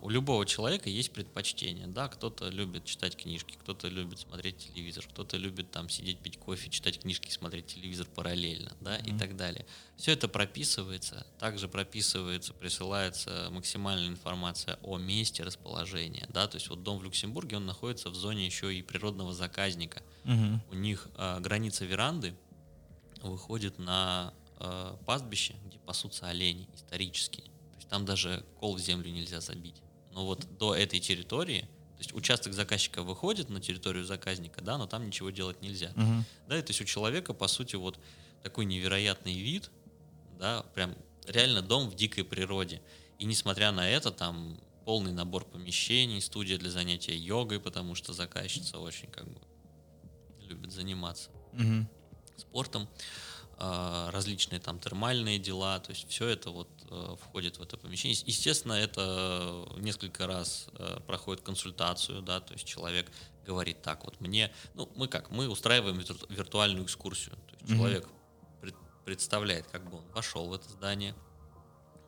[0.03, 5.37] у любого человека есть предпочтение, да, кто-то любит читать книжки, кто-то любит смотреть телевизор, кто-то
[5.37, 9.15] любит там сидеть пить кофе, читать книжки, смотреть телевизор параллельно, да, mm-hmm.
[9.15, 9.65] и так далее.
[9.97, 16.83] Все это прописывается, также прописывается, присылается максимальная информация о месте расположения, да, то есть вот
[16.83, 20.03] дом в Люксембурге, он находится в зоне еще и природного заказника.
[20.25, 20.59] Mm-hmm.
[20.73, 22.35] У них uh, граница веранды
[23.23, 27.50] выходит на uh, пастбище, где пасутся олени исторические
[27.91, 29.83] там даже кол в землю нельзя забить.
[30.13, 34.87] Но вот до этой территории, то есть участок заказчика выходит на территорию заказника, да, но
[34.87, 35.91] там ничего делать нельзя.
[35.97, 36.25] Угу.
[36.49, 37.99] Да, то есть у человека, по сути, вот
[38.43, 39.71] такой невероятный вид,
[40.39, 42.81] да, прям реально дом в дикой природе.
[43.19, 48.79] И несмотря на это, там полный набор помещений, студия для занятия йогой, потому что заказчица
[48.79, 49.41] очень как бы
[50.41, 51.87] любит заниматься угу.
[52.37, 52.89] спортом.
[53.63, 56.69] А, различные там термальные дела, то есть все это вот
[57.21, 58.21] входит в это помещение.
[58.27, 63.11] Естественно, это несколько раз э, проходит консультацию, да, то есть человек
[63.47, 65.99] говорит так, вот мне, ну мы как, мы устраиваем
[66.29, 67.77] виртуальную экскурсию, то есть mm-hmm.
[67.77, 68.09] человек
[68.61, 68.75] пред,
[69.05, 71.15] представляет, как бы он вошел в это здание,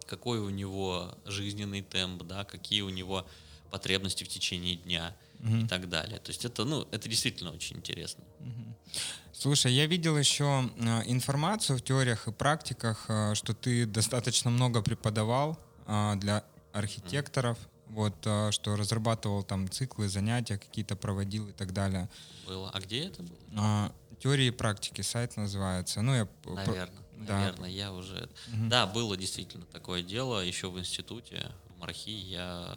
[0.07, 3.27] какой у него жизненный темп, да, какие у него
[3.71, 5.57] потребности в течение дня угу.
[5.57, 6.19] и так далее.
[6.19, 8.25] То есть это, ну, это действительно очень интересно.
[8.41, 8.99] Угу.
[9.33, 14.83] Слушай, я видел еще э, информацию в теориях и практиках, э, что ты достаточно много
[14.83, 22.09] преподавал э, для архитекторов, вот, что разрабатывал там циклы, занятия какие-то проводил и так далее.
[22.47, 22.71] Было.
[22.71, 23.93] А где это было?
[24.19, 26.01] Теории и практики сайт называется.
[26.01, 26.89] Ну, я Наверное.
[27.17, 27.39] Да.
[27.39, 28.31] Наверное, я уже...
[28.49, 28.69] Угу.
[28.69, 32.09] Да, было действительно такое дело еще в институте, в Мархи.
[32.09, 32.75] Я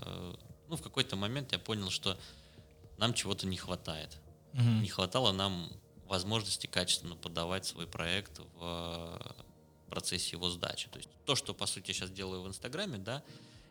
[0.67, 2.17] ну, в какой-то момент я понял, что
[2.97, 4.17] нам чего-то не хватает.
[4.53, 4.63] Угу.
[4.63, 5.71] Не хватало нам
[6.07, 9.35] возможности качественно подавать свой проект в
[9.89, 10.87] процессе его сдачи.
[10.89, 13.23] То есть то, что, по сути, я сейчас делаю в Инстаграме, да,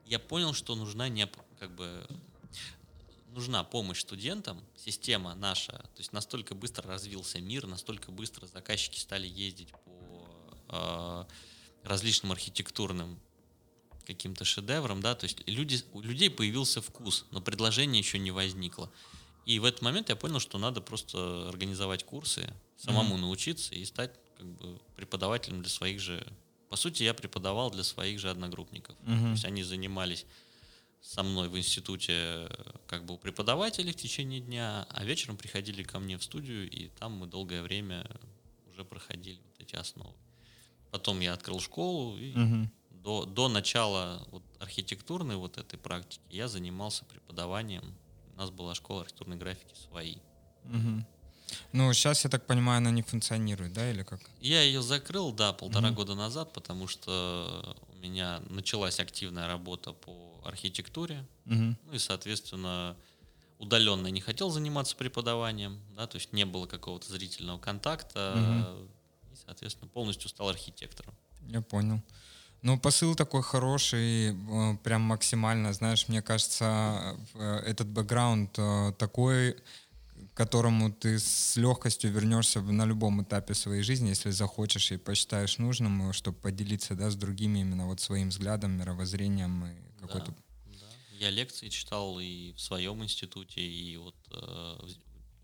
[0.07, 2.07] я понял, что нужна не, как бы,
[3.29, 9.27] нужна помощь студентам, система наша, то есть настолько быстро развился мир, настолько быстро заказчики стали
[9.27, 10.29] ездить по
[10.69, 11.25] э,
[11.85, 13.19] различным архитектурным
[14.07, 18.91] каким-то шедеврам, да, то есть люди, у людей появился вкус, но предложение еще не возникло.
[19.44, 23.20] И в этот момент я понял, что надо просто организовать курсы, самому mm-hmm.
[23.20, 26.26] научиться и стать как бы преподавателем для своих же.
[26.70, 28.96] По сути, я преподавал для своих же одногруппников.
[29.02, 29.22] Mm-hmm.
[29.22, 30.26] То есть они занимались
[31.04, 32.48] со мной в институте
[32.87, 36.88] как бы у преподавателей в течение дня, а вечером приходили ко мне в студию, и
[36.88, 38.07] там мы долгое время
[38.72, 40.14] уже проходили вот эти основы.
[40.90, 42.70] Потом я открыл школу, и угу.
[42.90, 47.94] до, до начала вот архитектурной вот этой практики я занимался преподаванием.
[48.35, 50.20] У нас была школа архитектурной графики своей.
[50.64, 51.05] Угу.
[51.73, 54.20] Ну, сейчас, я так понимаю, она не функционирует, да, или как?
[54.40, 55.97] Я ее закрыл, да, полтора угу.
[55.97, 61.77] года назад, потому что у меня началась активная работа по архитектуре, угу.
[61.87, 62.97] ну и, соответственно,
[63.59, 68.88] удаленно не хотел заниматься преподаванием, да, то есть не было какого-то зрительного контакта, угу.
[69.33, 71.14] и, соответственно, полностью стал архитектором.
[71.49, 72.03] Я понял.
[72.64, 79.57] Ну, посыл такой хороший, э, прям максимально, знаешь, мне кажется, э, этот бэкграунд э, такой
[80.33, 85.59] к которому ты с легкостью вернешься на любом этапе своей жизни, если захочешь и посчитаешь
[85.59, 90.33] нужным, чтобы поделиться да, с другими именно вот своим взглядом, мировоззрением и какой-то...
[90.33, 90.87] Да, да.
[91.18, 94.37] Я лекции читал и в своем институте, и вот э,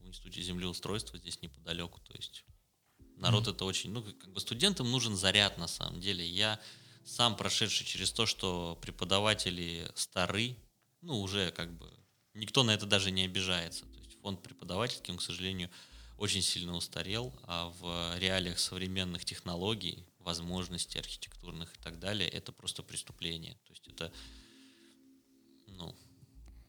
[0.01, 2.45] в институте землеустройства здесь неподалеку, то есть
[3.17, 3.51] народ mm.
[3.53, 6.27] это очень, ну как бы студентам нужен заряд на самом деле.
[6.27, 6.59] Я
[7.11, 10.57] сам прошедший через то, что преподаватели стары,
[11.01, 11.91] ну уже как бы
[12.35, 13.85] никто на это даже не обижается
[14.23, 15.71] фонд преподавательский, он, к сожалению,
[16.19, 22.83] очень сильно устарел, а в реалиях современных технологий, возможностей архитектурных и так далее, это просто
[22.83, 23.55] преступление.
[23.65, 24.13] То есть это
[25.67, 25.97] ну,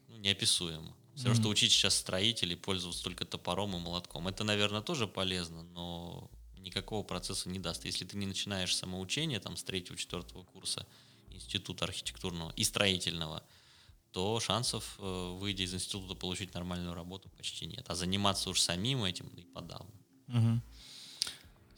[0.08, 0.95] ну неописуемо.
[1.15, 1.43] Все равно, mm-hmm.
[1.43, 4.30] что учить сейчас строителей пользоваться только топором и молотком.
[4.30, 7.86] Это, наверное, тоже полезно, но никакого процесса не даст.
[7.86, 10.86] Если ты не начинаешь самоучение там, с третьего-четвертого курса
[11.30, 13.43] института архитектурного и строительного–
[14.12, 17.86] то шансов, э, выйдя из института, получить нормальную работу почти нет.
[17.88, 19.91] А заниматься уж самим этим и подавно.
[20.28, 20.62] Угу.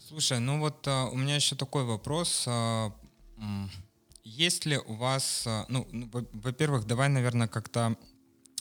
[0.07, 2.45] Слушай, ну вот а, у меня еще такой вопрос.
[2.47, 2.91] А,
[4.23, 7.95] есть ли у вас, а, ну, ну во-первых, давай, наверное, как-то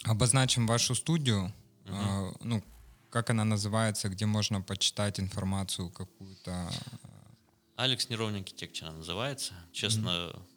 [0.04, 1.52] обозначим вашу студию,
[1.84, 1.94] угу.
[1.94, 2.62] а, ну,
[3.12, 6.72] как она называется, где можно почитать информацию какую-то.
[7.76, 9.52] Алекс Неровный архитектор называется.
[9.70, 10.08] Честно,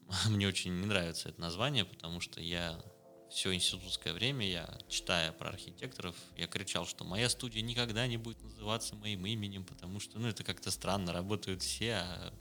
[0.07, 0.29] mm-hmm.
[0.29, 2.81] мне очень не нравится это название, потому что я
[3.29, 8.41] все институтское время я, читая про архитекторов, я кричал, что моя студия никогда не будет
[8.41, 12.33] называться моим именем, потому что, ну, это как-то странно, работают все, а,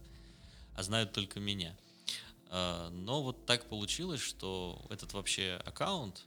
[0.76, 1.76] а знают только меня.
[2.50, 6.24] А, но вот так получилось, что этот вообще аккаунт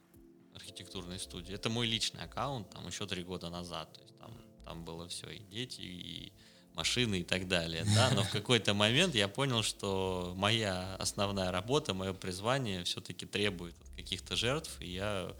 [0.57, 4.31] архитектурной студии, это мой личный аккаунт, там еще три года назад, то есть там,
[4.65, 6.33] там было все, и дети, и
[6.73, 11.93] машины и так далее, да, но в какой-то момент я понял, что моя основная работа,
[11.93, 15.35] мое призвание все-таки требует каких-то жертв, и я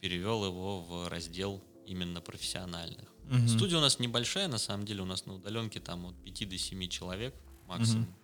[0.00, 3.08] перевел его в раздел именно профессиональных.
[3.30, 3.48] Угу.
[3.48, 6.58] Студия у нас небольшая, на самом деле у нас на удаленке там от 5 до
[6.58, 7.34] 7 человек
[7.66, 8.14] максимум.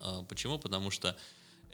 [0.00, 0.24] Угу.
[0.28, 0.58] Почему?
[0.58, 1.16] Потому что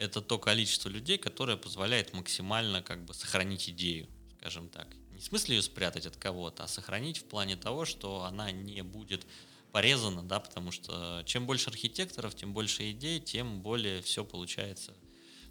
[0.01, 4.87] это то количество людей, которое позволяет максимально как бы сохранить идею, скажем так.
[5.11, 8.81] Не в смысле ее спрятать от кого-то, а сохранить в плане того, что она не
[8.81, 9.27] будет
[9.71, 14.93] порезано, да, потому что чем больше архитекторов, тем больше идей, тем более все получается,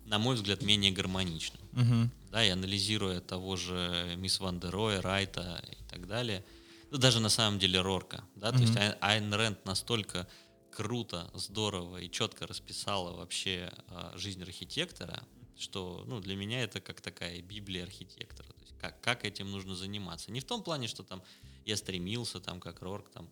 [0.04, 1.60] на мой взгляд, менее гармонично.
[1.72, 2.10] Угу.
[2.32, 6.44] Да, и анализируя того же Мисс Ван дер Роя, Райта и так далее,
[6.90, 8.58] ну, даже на самом деле Рорка, да, угу.
[8.58, 10.26] то есть Айн Рэнд настолько
[10.70, 15.22] круто, здорово и четко расписала вообще э, жизнь архитектора,
[15.58, 18.48] что ну, для меня это как такая библия архитектора.
[18.48, 20.30] То есть как, как этим нужно заниматься.
[20.30, 21.22] Не в том плане, что там
[21.66, 23.28] я стремился, там, как Рорк, там,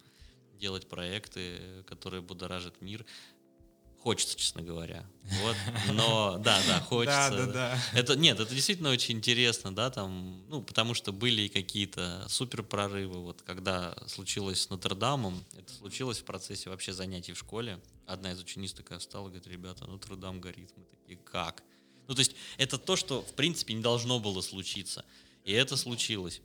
[0.58, 3.06] делать проекты, которые будоражат мир.
[4.02, 5.04] Хочется, честно говоря.
[5.42, 5.56] Вот.
[5.92, 7.30] Но да, да, хочется.
[7.30, 7.78] Да, да, да.
[7.92, 12.62] Это нет, это действительно очень интересно, да, там, ну, потому что были и какие-то супер
[12.62, 13.20] прорывы.
[13.20, 17.80] Вот когда случилось с Нотр-Дамом, это случилось в процессе вообще занятий в школе.
[18.06, 20.70] Одна из учениц такая встала говорит, ребята, Нотр-Дам горит.
[20.76, 21.62] Мы такие, как?
[22.06, 25.04] Ну, то есть это то, что, в принципе, не должно было случиться.
[25.44, 26.40] И это случилось.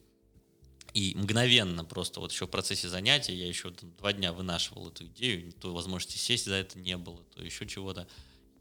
[0.94, 5.52] И мгновенно просто вот еще в процессе занятия я еще два дня вынашивал эту идею,
[5.54, 8.08] то возможности сесть за это не было, то еще чего-то.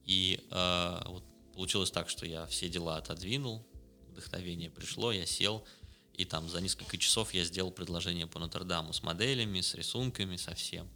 [0.06, 3.66] И э, вот получилось так, что я все дела отодвинул,
[4.08, 5.66] вдохновение пришло, я сел,
[6.14, 10.54] и там за несколько часов я сделал предложение по Нотр-Даму с моделями, с рисунками, со
[10.54, 10.88] всем.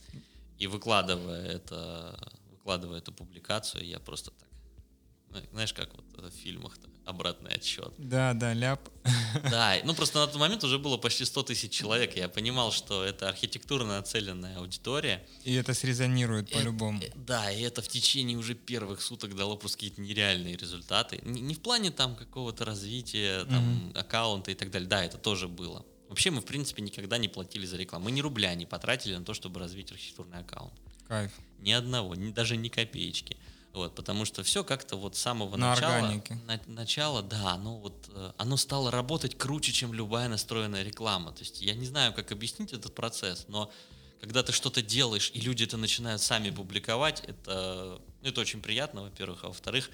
[0.58, 7.54] И выкладывая это, выкладывая эту публикацию, я просто так, знаешь, как вот в фильмах обратный
[7.54, 7.92] отсчет.
[7.98, 8.80] Да, да, ляп.
[9.50, 12.16] Да, ну просто на тот момент уже было почти 100 тысяч человек.
[12.16, 15.24] Я понимал, что это архитектурно нацеленная аудитория.
[15.44, 17.00] И это срезонирует по-любому.
[17.02, 21.20] Э, да, и это в течение уже первых суток дало просто какие-то нереальные результаты.
[21.22, 24.88] Не, не в плане там какого-то развития, там, mm аккаунта и так далее.
[24.88, 25.84] Да, это тоже было.
[26.08, 28.06] Вообще мы, в принципе, никогда не платили за рекламу.
[28.06, 30.72] Мы ни рубля не потратили на то, чтобы развить архитектурный аккаунт.
[31.08, 31.32] Кайф.
[31.60, 33.36] Ни одного, ни, даже ни копеечки.
[33.76, 36.38] Вот, потому что все как-то вот с самого на начала, органике.
[36.46, 41.32] На, начала, да, ну вот э, оно стало работать круче, чем любая настроенная реклама.
[41.32, 43.70] То есть я не знаю, как объяснить этот процесс, но
[44.18, 49.02] когда ты что-то делаешь и люди это начинают сами публиковать, это, ну, это очень приятно,
[49.02, 49.90] во-первых, а во-вторых,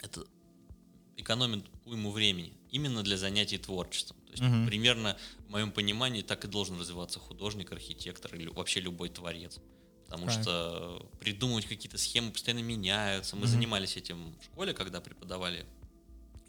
[0.00, 0.24] это
[1.18, 4.16] экономит уйму времени именно для занятий творчеством.
[4.24, 4.66] То есть угу.
[4.66, 9.60] примерно в моем понимании так и должен развиваться художник, архитектор или вообще любой творец
[10.12, 10.42] потому right.
[10.42, 13.34] что придумывать какие-то схемы постоянно меняются.
[13.34, 13.48] Мы mm-hmm.
[13.48, 15.64] занимались этим в школе, когда преподавали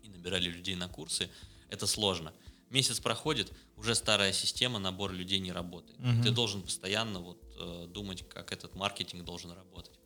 [0.03, 1.29] и набирали людей на курсы.
[1.69, 2.33] Это сложно.
[2.69, 5.97] Месяц проходит, уже старая система, набор людей не работает.
[5.99, 6.23] Mm-hmm.
[6.23, 9.97] Ты должен постоянно вот э, думать, как этот маркетинг должен работать.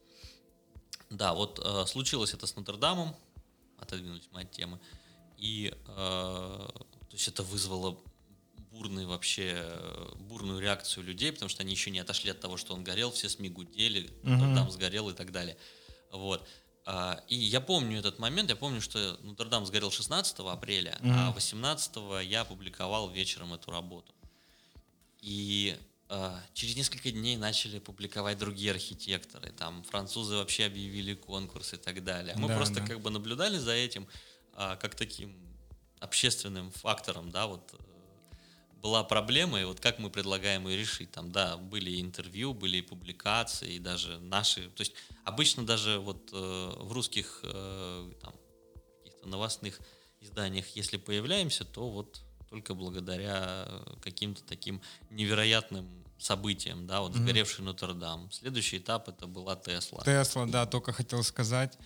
[1.09, 3.15] Да, вот э, случилось это с Нотр-Дамом,
[3.79, 4.79] отодвинулись мы от темы,
[5.37, 7.97] и э, то есть это вызвало
[8.77, 9.63] бурный вообще,
[10.19, 13.29] бурную реакцию людей, потому что они еще не отошли от того, что он горел, все
[13.29, 15.57] СМИ гудели, uh дам сгорел и так далее.
[16.11, 16.47] Вот.
[16.85, 21.31] А, и я помню этот момент, я помню, что Нотр-Дам сгорел 16 апреля, uh а
[21.31, 24.13] 18 я опубликовал вечером эту работу.
[25.21, 25.77] И
[26.09, 32.03] а, через несколько дней начали публиковать другие архитекторы, там французы вообще объявили конкурс и так
[32.03, 32.35] далее.
[32.37, 32.87] Мы да, просто да.
[32.87, 34.07] как бы наблюдали за этим
[34.53, 35.35] а, как таким
[35.99, 37.73] общественным фактором, да, вот
[38.81, 41.11] была проблема, и вот как мы предлагаем ее решить.
[41.11, 46.73] Там, да, были интервью, были публикации, и даже наши, то есть обычно даже вот э,
[46.79, 48.33] в русских э, там,
[49.03, 49.79] каких-то новостных
[50.21, 53.67] изданиях, если появляемся, то вот только благодаря
[54.01, 57.23] каким-то таким невероятным событиям, да, вот mm-hmm.
[57.23, 58.31] сгоревший Нотр-Дам.
[58.31, 60.03] Следующий этап это была Тесла.
[60.03, 61.77] Тесла, да, только хотел сказать.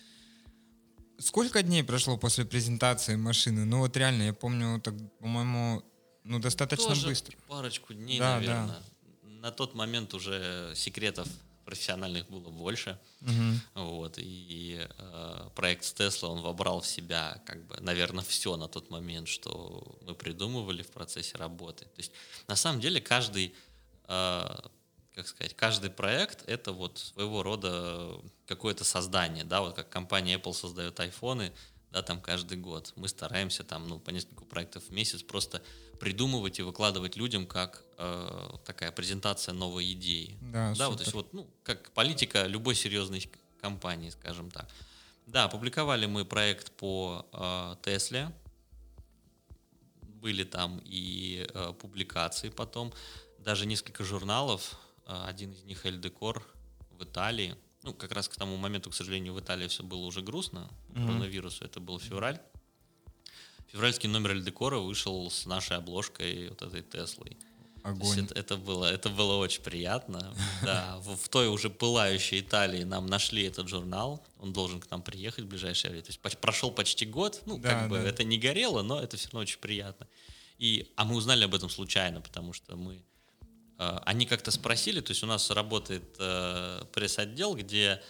[1.20, 3.66] Сколько дней прошло после презентации машины?
[3.66, 5.84] Ну вот реально, я помню, так, по-моему,
[6.24, 7.38] ну, достаточно Тоже быстро.
[7.48, 8.68] Парочку дней, да, наверное.
[8.68, 9.30] Да.
[9.30, 11.28] На тот момент уже секретов
[11.66, 13.00] профессиональных было больше.
[13.22, 13.86] Угу.
[13.86, 18.68] Вот, и э, проект с Tesla, он вобрал в себя, как бы, наверное, все на
[18.68, 21.86] тот момент, что мы придумывали в процессе работы.
[21.86, 22.12] То есть,
[22.48, 23.56] на самом деле, каждый,
[24.08, 24.56] э,
[25.16, 28.18] как сказать, каждый проект— это вот своего рода
[28.48, 31.54] какое-то создание, да, вот как компания Apple создает айфоны,
[31.92, 32.94] да, там каждый год.
[32.96, 35.62] Мы стараемся там, ну, по несколько проектов в месяц просто
[36.00, 40.38] придумывать и выкладывать людям как э, такая презентация новой идеи.
[40.42, 43.30] Да, да вот, то есть вот, ну, как политика любой серьезной
[43.60, 44.68] компании, скажем так.
[45.28, 48.32] Да, опубликовали мы проект по э, Тесле,
[50.02, 52.94] были там и э, публикации потом,
[53.40, 56.44] даже несколько журналов, э, один из них Эль Декор
[56.92, 60.22] в Италии, ну, как раз к тому моменту, к сожалению, в Италии все было уже
[60.22, 61.06] грустно, mm-hmm.
[61.06, 62.40] коронавирусу, это был февраль,
[63.72, 67.38] Февральский номер Эльдекора вышел с нашей обложкой вот этой Теслой.
[67.84, 68.20] Огонь.
[68.20, 70.36] Это, это, было, это было очень приятно.
[70.62, 74.24] Да, в, в той уже пылающей Италии нам нашли этот журнал.
[74.40, 76.04] Он должен к нам приехать в ближайшее время.
[76.04, 77.42] То есть прошел почти год.
[77.46, 80.08] Ну, да, как бы это не горело, но это все равно очень приятно.
[80.60, 83.02] И, а мы узнали об этом случайно, потому что мы...
[83.82, 88.02] Э, они как-то спросили, то есть у нас работает э, пресс-отдел, где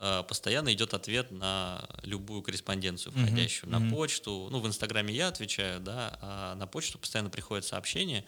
[0.00, 3.78] Э, постоянно идет ответ на любую корреспонденцию, входящую mm-hmm.
[3.78, 4.48] на почту.
[4.48, 8.24] Ну, в Инстаграме я отвечаю, да, а на почту постоянно приходят сообщения,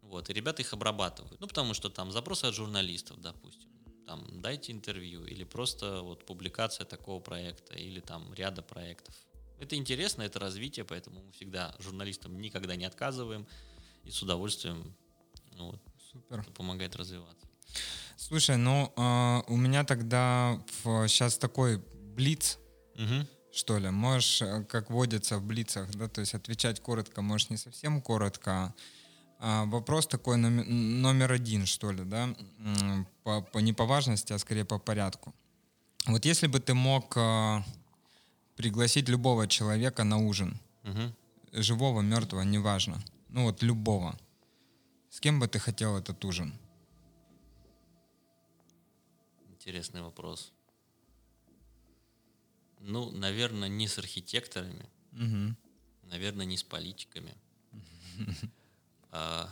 [0.00, 1.40] вот, и ребята их обрабатывают.
[1.40, 3.68] Ну, потому что там запросы от журналистов, допустим,
[4.04, 9.14] там, дайте интервью, или просто вот публикация такого проекта, или там ряда проектов.
[9.60, 13.46] Это интересно, это развитие, поэтому мы всегда журналистам никогда не отказываем,
[14.02, 14.92] и с удовольствием
[15.52, 15.80] ну, вот,
[16.12, 16.44] Супер.
[16.54, 17.46] помогает развиваться.
[18.16, 21.82] Слушай, ну э, у меня тогда в, сейчас такой
[22.14, 22.58] блиц,
[22.94, 23.26] угу.
[23.52, 23.90] что ли.
[23.90, 28.74] Можешь, э, как водится в блицах, да, то есть отвечать коротко, можешь не совсем коротко.
[29.44, 32.28] А, вопрос такой номер, номер один, что ли, да,
[33.24, 35.34] по, по, не по важности, а скорее по порядку.
[36.06, 37.62] Вот если бы ты мог э,
[38.56, 41.12] пригласить любого человека на ужин, угу.
[41.52, 44.16] живого, мертвого, неважно, ну вот любого,
[45.12, 46.54] с кем бы ты хотел этот ужин?
[49.50, 50.52] Интересный вопрос.
[52.80, 54.88] Ну, наверное, не с архитекторами.
[55.12, 55.54] Угу.
[56.04, 57.34] Наверное, не с политиками.
[59.14, 59.50] А,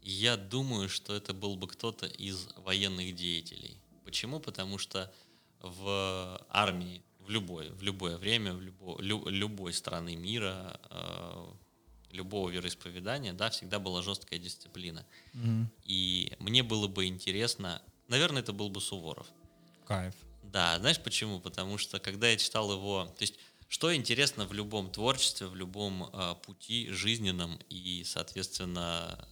[0.00, 3.76] я думаю, что это был бы кто-то из военных деятелей.
[4.02, 4.40] Почему?
[4.40, 5.12] Потому что
[5.60, 11.46] в армии в любое, в любое время, в любо, лю, любой страны мира, э,
[12.14, 15.04] любого вероисповедания, да, всегда была жесткая дисциплина.
[15.34, 15.66] Mm-hmm.
[15.84, 19.26] И мне было бы интересно, наверное, это был бы Суворов.
[19.86, 20.14] Кайф.
[20.42, 21.40] Да, знаешь почему?
[21.40, 23.34] Потому что когда я читал его, то есть
[23.68, 29.26] что интересно в любом творчестве, в любом э, пути жизненном и, соответственно,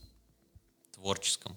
[0.93, 1.57] творческом,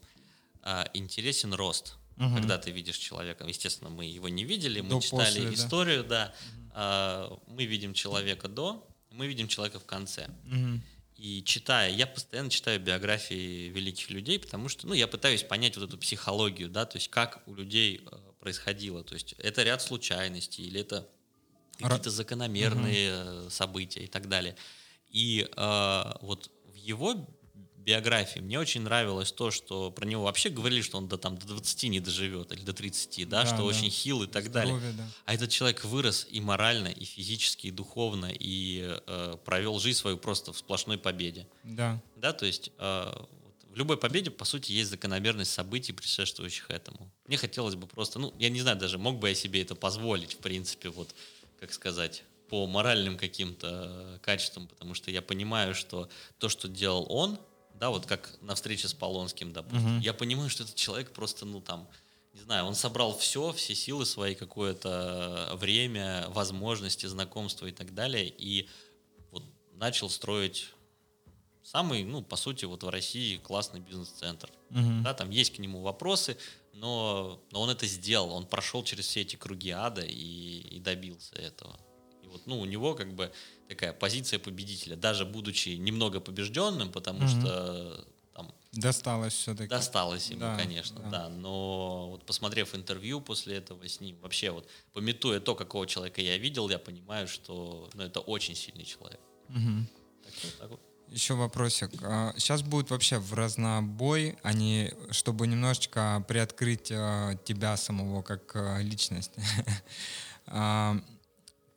[0.63, 2.35] э, интересен рост угу.
[2.35, 3.45] когда ты видишь человека.
[3.45, 6.33] Естественно, мы его не видели, мы до, читали после, историю, да.
[6.73, 7.27] да.
[7.27, 7.41] Угу.
[7.47, 10.29] Мы видим человека до, мы видим человека в конце.
[10.45, 10.81] Угу.
[11.15, 15.87] И читая, я постоянно читаю биографии великих людей, потому что, ну, я пытаюсь понять вот
[15.87, 19.03] эту психологию, да, то есть как у людей э, происходило.
[19.03, 21.07] То есть это ряд случайностей или это
[21.77, 23.49] какие-то закономерные угу.
[23.49, 24.57] события и так далее.
[25.09, 27.25] И э, вот в его
[27.85, 31.45] биографии мне очень нравилось то, что про него вообще говорили, что он до, там, до
[31.45, 33.63] 20 не доживет, или до 30, да, да что да.
[33.63, 34.93] очень хил и так Здоровье, далее.
[34.97, 35.07] Да.
[35.25, 40.17] А этот человек вырос и морально, и физически, и духовно, и э, провел жизнь свою
[40.17, 41.47] просто в сплошной победе.
[41.63, 42.01] Да.
[42.15, 43.25] Да, то есть э,
[43.69, 47.11] в любой победе, по сути, есть закономерность событий, предшествующих этому.
[47.27, 50.33] Мне хотелось бы просто, ну, я не знаю даже, мог бы я себе это позволить,
[50.33, 51.13] в принципе, вот,
[51.59, 56.09] как сказать, по моральным каким-то качествам, потому что я понимаю, что
[56.39, 57.37] то, что делал он,
[57.79, 60.03] да, вот как на встрече с Полонским, допустим, угу.
[60.03, 61.87] я понимаю, что этот человек просто, ну там,
[62.33, 68.27] не знаю, он собрал все, все силы свои, какое-то время, возможности, знакомства и так далее,
[68.27, 68.67] и
[69.31, 70.69] вот начал строить
[71.63, 74.49] самый, ну, по сути, вот в России классный бизнес-центр.
[74.71, 75.03] Угу.
[75.03, 76.37] Да, там есть к нему вопросы,
[76.73, 81.35] но, но он это сделал, он прошел через все эти круги ада и, и добился
[81.35, 81.79] этого.
[82.35, 83.31] Вот, ну, у него как бы
[83.67, 87.27] такая позиция победителя, даже будучи немного побежденным, потому угу.
[87.27, 89.69] что там досталось все-таки.
[89.69, 91.09] Досталось ему, да, конечно, да.
[91.09, 91.29] да.
[91.29, 96.37] Но вот посмотрев интервью после этого с ним, вообще вот пометуя то, какого человека я
[96.37, 99.19] видел, я понимаю, что ну, это очень сильный человек.
[99.49, 99.87] Угу.
[100.23, 100.79] Так, вот, так вот.
[101.09, 101.91] Еще вопросик.
[101.91, 108.55] Сейчас а, будет вообще в разнобой, а не чтобы немножечко приоткрыть а, тебя самого как
[108.55, 109.31] а, личность.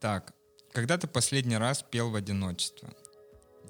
[0.00, 0.32] Так,
[0.72, 2.88] когда ты последний раз пел в одиночестве?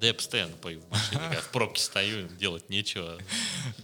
[0.01, 3.19] Да я постоянно пою в машине, когда в пробке стою, делать нечего.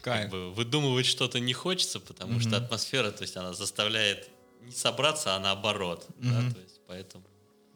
[0.00, 4.28] Как бы выдумывать что-то не хочется, потому что атмосфера, то есть она заставляет
[4.60, 6.06] не собраться, а наоборот.
[6.18, 7.24] Да, то есть поэтому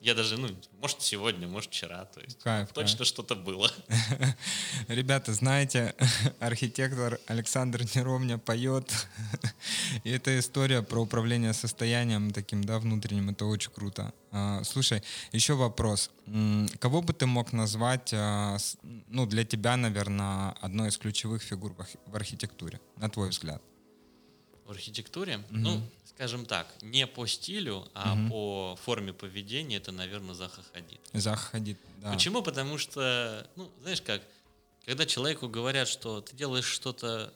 [0.01, 0.49] я даже, ну,
[0.80, 2.05] может, сегодня, может, вчера.
[2.05, 3.09] То есть кайф, точно кайф.
[3.09, 3.70] что-то было.
[4.88, 5.94] Ребята, знаете,
[6.40, 8.92] архитектор Александр Неровня поет.
[10.05, 14.12] И эта история про управление состоянием таким, да, внутренним, это очень круто.
[14.30, 16.11] А, слушай, еще вопрос.
[16.78, 18.57] Кого бы ты мог назвать, а,
[19.09, 21.74] ну, для тебя, наверное, одной из ключевых фигур
[22.07, 23.62] в архитектуре, на твой взгляд?
[24.64, 25.38] В архитектуре?
[25.38, 25.46] Угу.
[25.51, 25.82] Ну,
[26.18, 28.28] скажем так, не по стилю, а угу.
[28.28, 31.00] по форме поведения, это, наверное, Заха Хадид.
[31.12, 32.12] Заха Хадид, да.
[32.12, 32.42] Почему?
[32.42, 34.20] Потому что, ну, знаешь как,
[34.84, 37.32] когда человеку говорят, что ты делаешь что-то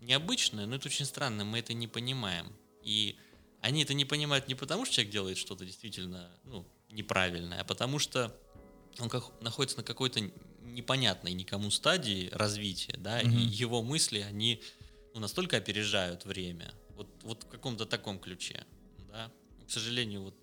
[0.00, 2.52] необычное, ну, это очень странно, мы это не понимаем.
[2.82, 3.16] И
[3.62, 7.98] они это не понимают не потому, что человек делает что-то действительно, ну, неправильное, а потому
[7.98, 8.36] что
[8.98, 10.20] он как, находится на какой-то
[10.60, 13.30] непонятной никому стадии развития, да, угу.
[13.30, 14.62] и его мысли, они
[15.14, 18.66] ну, настолько опережают время, вот, вот в каком-то таком ключе.
[19.08, 19.30] Да?
[19.66, 20.34] К сожалению, вот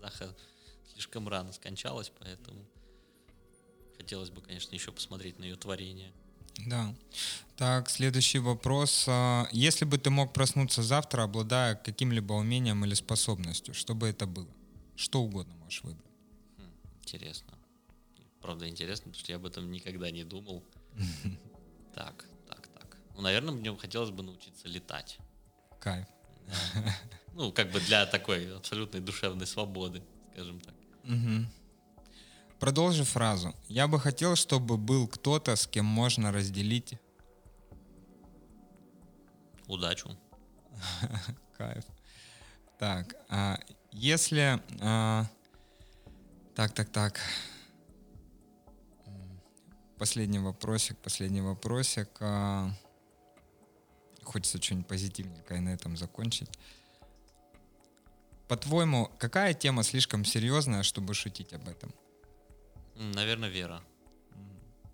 [0.00, 0.34] Заха
[0.92, 2.64] слишком рано скончалась, поэтому
[3.96, 6.12] хотелось бы, конечно, еще посмотреть на ее творение.
[6.66, 6.94] Да.
[7.56, 9.06] Так, следующий вопрос.
[9.08, 14.26] А, если бы ты мог проснуться завтра, обладая каким-либо умением или способностью, что бы это
[14.26, 14.48] было?
[14.94, 16.06] Что угодно можешь выбрать.
[16.56, 16.70] Хм,
[17.02, 17.58] интересно.
[18.40, 20.62] Правда, интересно, потому что я об этом никогда не думал.
[21.94, 22.98] Так, так, так.
[23.14, 25.18] Ну, наверное, мне хотелось бы научиться летать.
[25.86, 26.06] Кайф.
[27.34, 30.74] Ну, как бы для такой абсолютной душевной свободы, скажем так.
[31.04, 31.46] Угу.
[32.58, 33.54] Продолжи фразу.
[33.68, 36.98] Я бы хотел, чтобы был кто-то, с кем можно разделить...
[39.68, 40.10] Удачу.
[41.56, 41.84] Кайф.
[42.80, 43.58] Так, а
[43.92, 44.60] если...
[44.80, 45.26] А,
[46.56, 47.20] так, так, так.
[49.98, 52.08] Последний вопросик, последний вопросик.
[52.18, 52.72] А,
[54.26, 56.50] хочется что-нибудь позитивненькое на этом закончить.
[58.48, 61.92] По-твоему, какая тема слишком серьезная, чтобы шутить об этом?
[62.94, 63.82] Наверное, вера.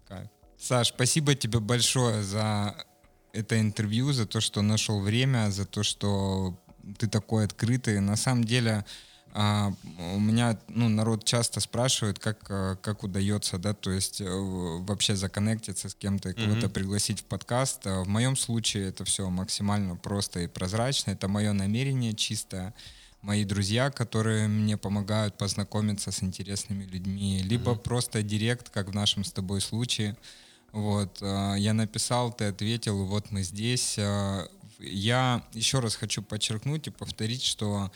[0.08, 0.28] Кайф.
[0.58, 2.86] Саш, спасибо тебе большое за
[3.32, 6.58] это интервью, за то, что нашел время, за то, что
[6.98, 8.00] ты такой открытый.
[8.00, 8.84] На самом деле,
[9.34, 9.72] А,
[10.14, 15.16] у меня, ну, народ часто спрашивает, как, э, как удается, да, то есть э, вообще
[15.16, 16.70] законнектиться с кем-то и кого-то mm-hmm.
[16.70, 17.86] пригласить в подкаст.
[17.86, 21.12] А в моем случае это все максимально просто и прозрачно.
[21.12, 22.74] Это мое намерение чисто
[23.22, 27.82] мои друзья, которые мне помогают познакомиться с интересными людьми, либо mm-hmm.
[27.82, 30.14] просто директ, как в нашем с тобой случае.
[30.72, 33.98] Вот, э, я написал, ты ответил, вот мы здесь.
[34.78, 37.90] Я еще раз хочу подчеркнуть и повторить, что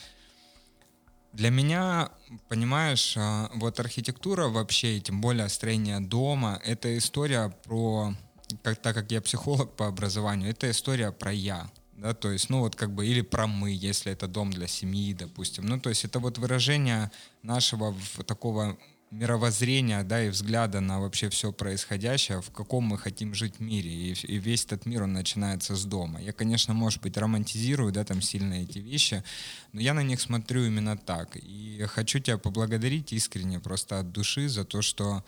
[1.32, 2.10] для меня,
[2.48, 8.14] понимаешь, а, вот архитектура вообще, и тем более строение дома, это история про,
[8.62, 11.70] как, так как я психолог по образованию, это история про я.
[11.96, 15.14] Да, то есть, ну вот как бы, или про мы, если это дом для семьи,
[15.14, 15.66] допустим.
[15.66, 17.10] Ну, то есть это вот выражение
[17.42, 17.94] нашего
[18.26, 18.76] такого
[19.10, 23.90] мировоззрения, да, и взгляда на вообще все происходящее, в каком мы хотим жить мире.
[23.90, 26.20] И, и весь этот мир, он начинается с дома.
[26.20, 29.22] Я, конечно, может быть, романтизирую, да, там сильно эти вещи,
[29.72, 31.36] но я на них смотрю именно так.
[31.36, 35.24] И хочу тебя поблагодарить искренне, просто от души за то, что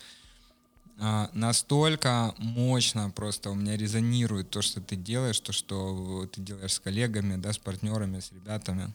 [1.01, 6.73] а, настолько мощно просто у меня резонирует то, что ты делаешь, то, что ты делаешь
[6.73, 8.93] с коллегами, да, с партнерами, с ребятами.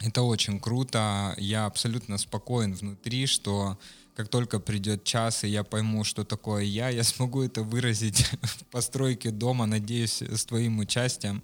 [0.00, 1.34] Это очень круто.
[1.38, 3.78] Я абсолютно спокоен внутри, что
[4.14, 8.64] как только придет час, и я пойму, что такое я, я смогу это выразить в
[8.64, 11.40] постройке дома, надеюсь, с твоим участием.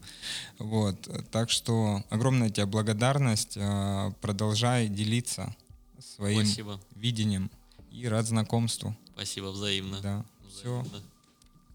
[0.59, 0.97] Вот.
[1.31, 3.57] Так что огромная тебе благодарность.
[3.57, 5.55] Э, продолжай делиться
[6.01, 6.81] своим Спасибо.
[6.97, 7.51] видением
[7.93, 8.97] и рад знакомству.
[9.15, 10.01] Спасибо, взаимно.
[10.01, 10.25] Да.
[10.45, 10.85] Взаимно.
[10.85, 11.03] Все.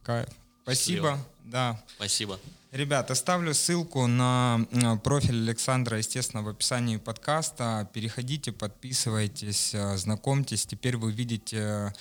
[0.03, 0.29] Кайф.
[0.63, 1.07] Спасибо.
[1.07, 1.25] Счастливо.
[1.45, 1.83] Да.
[1.95, 2.39] Спасибо.
[2.71, 4.67] Ребят, оставлю ссылку на
[5.03, 7.89] профиль Александра, естественно, в описании подкаста.
[7.93, 10.67] Переходите, подписывайтесь, э, знакомьтесь.
[10.67, 11.91] Теперь вы видите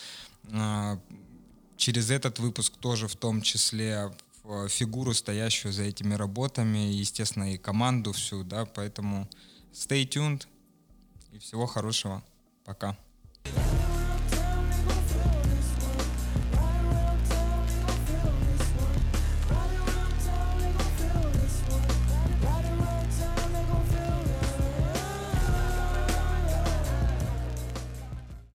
[0.45, 0.99] э,
[1.79, 4.13] через этот выпуск тоже в том числе
[4.69, 9.29] фигуру, стоящую за этими работами, естественно, и команду всю, да, поэтому
[9.73, 10.47] stay tuned
[11.33, 12.23] и всего хорошего.
[12.65, 12.97] Пока.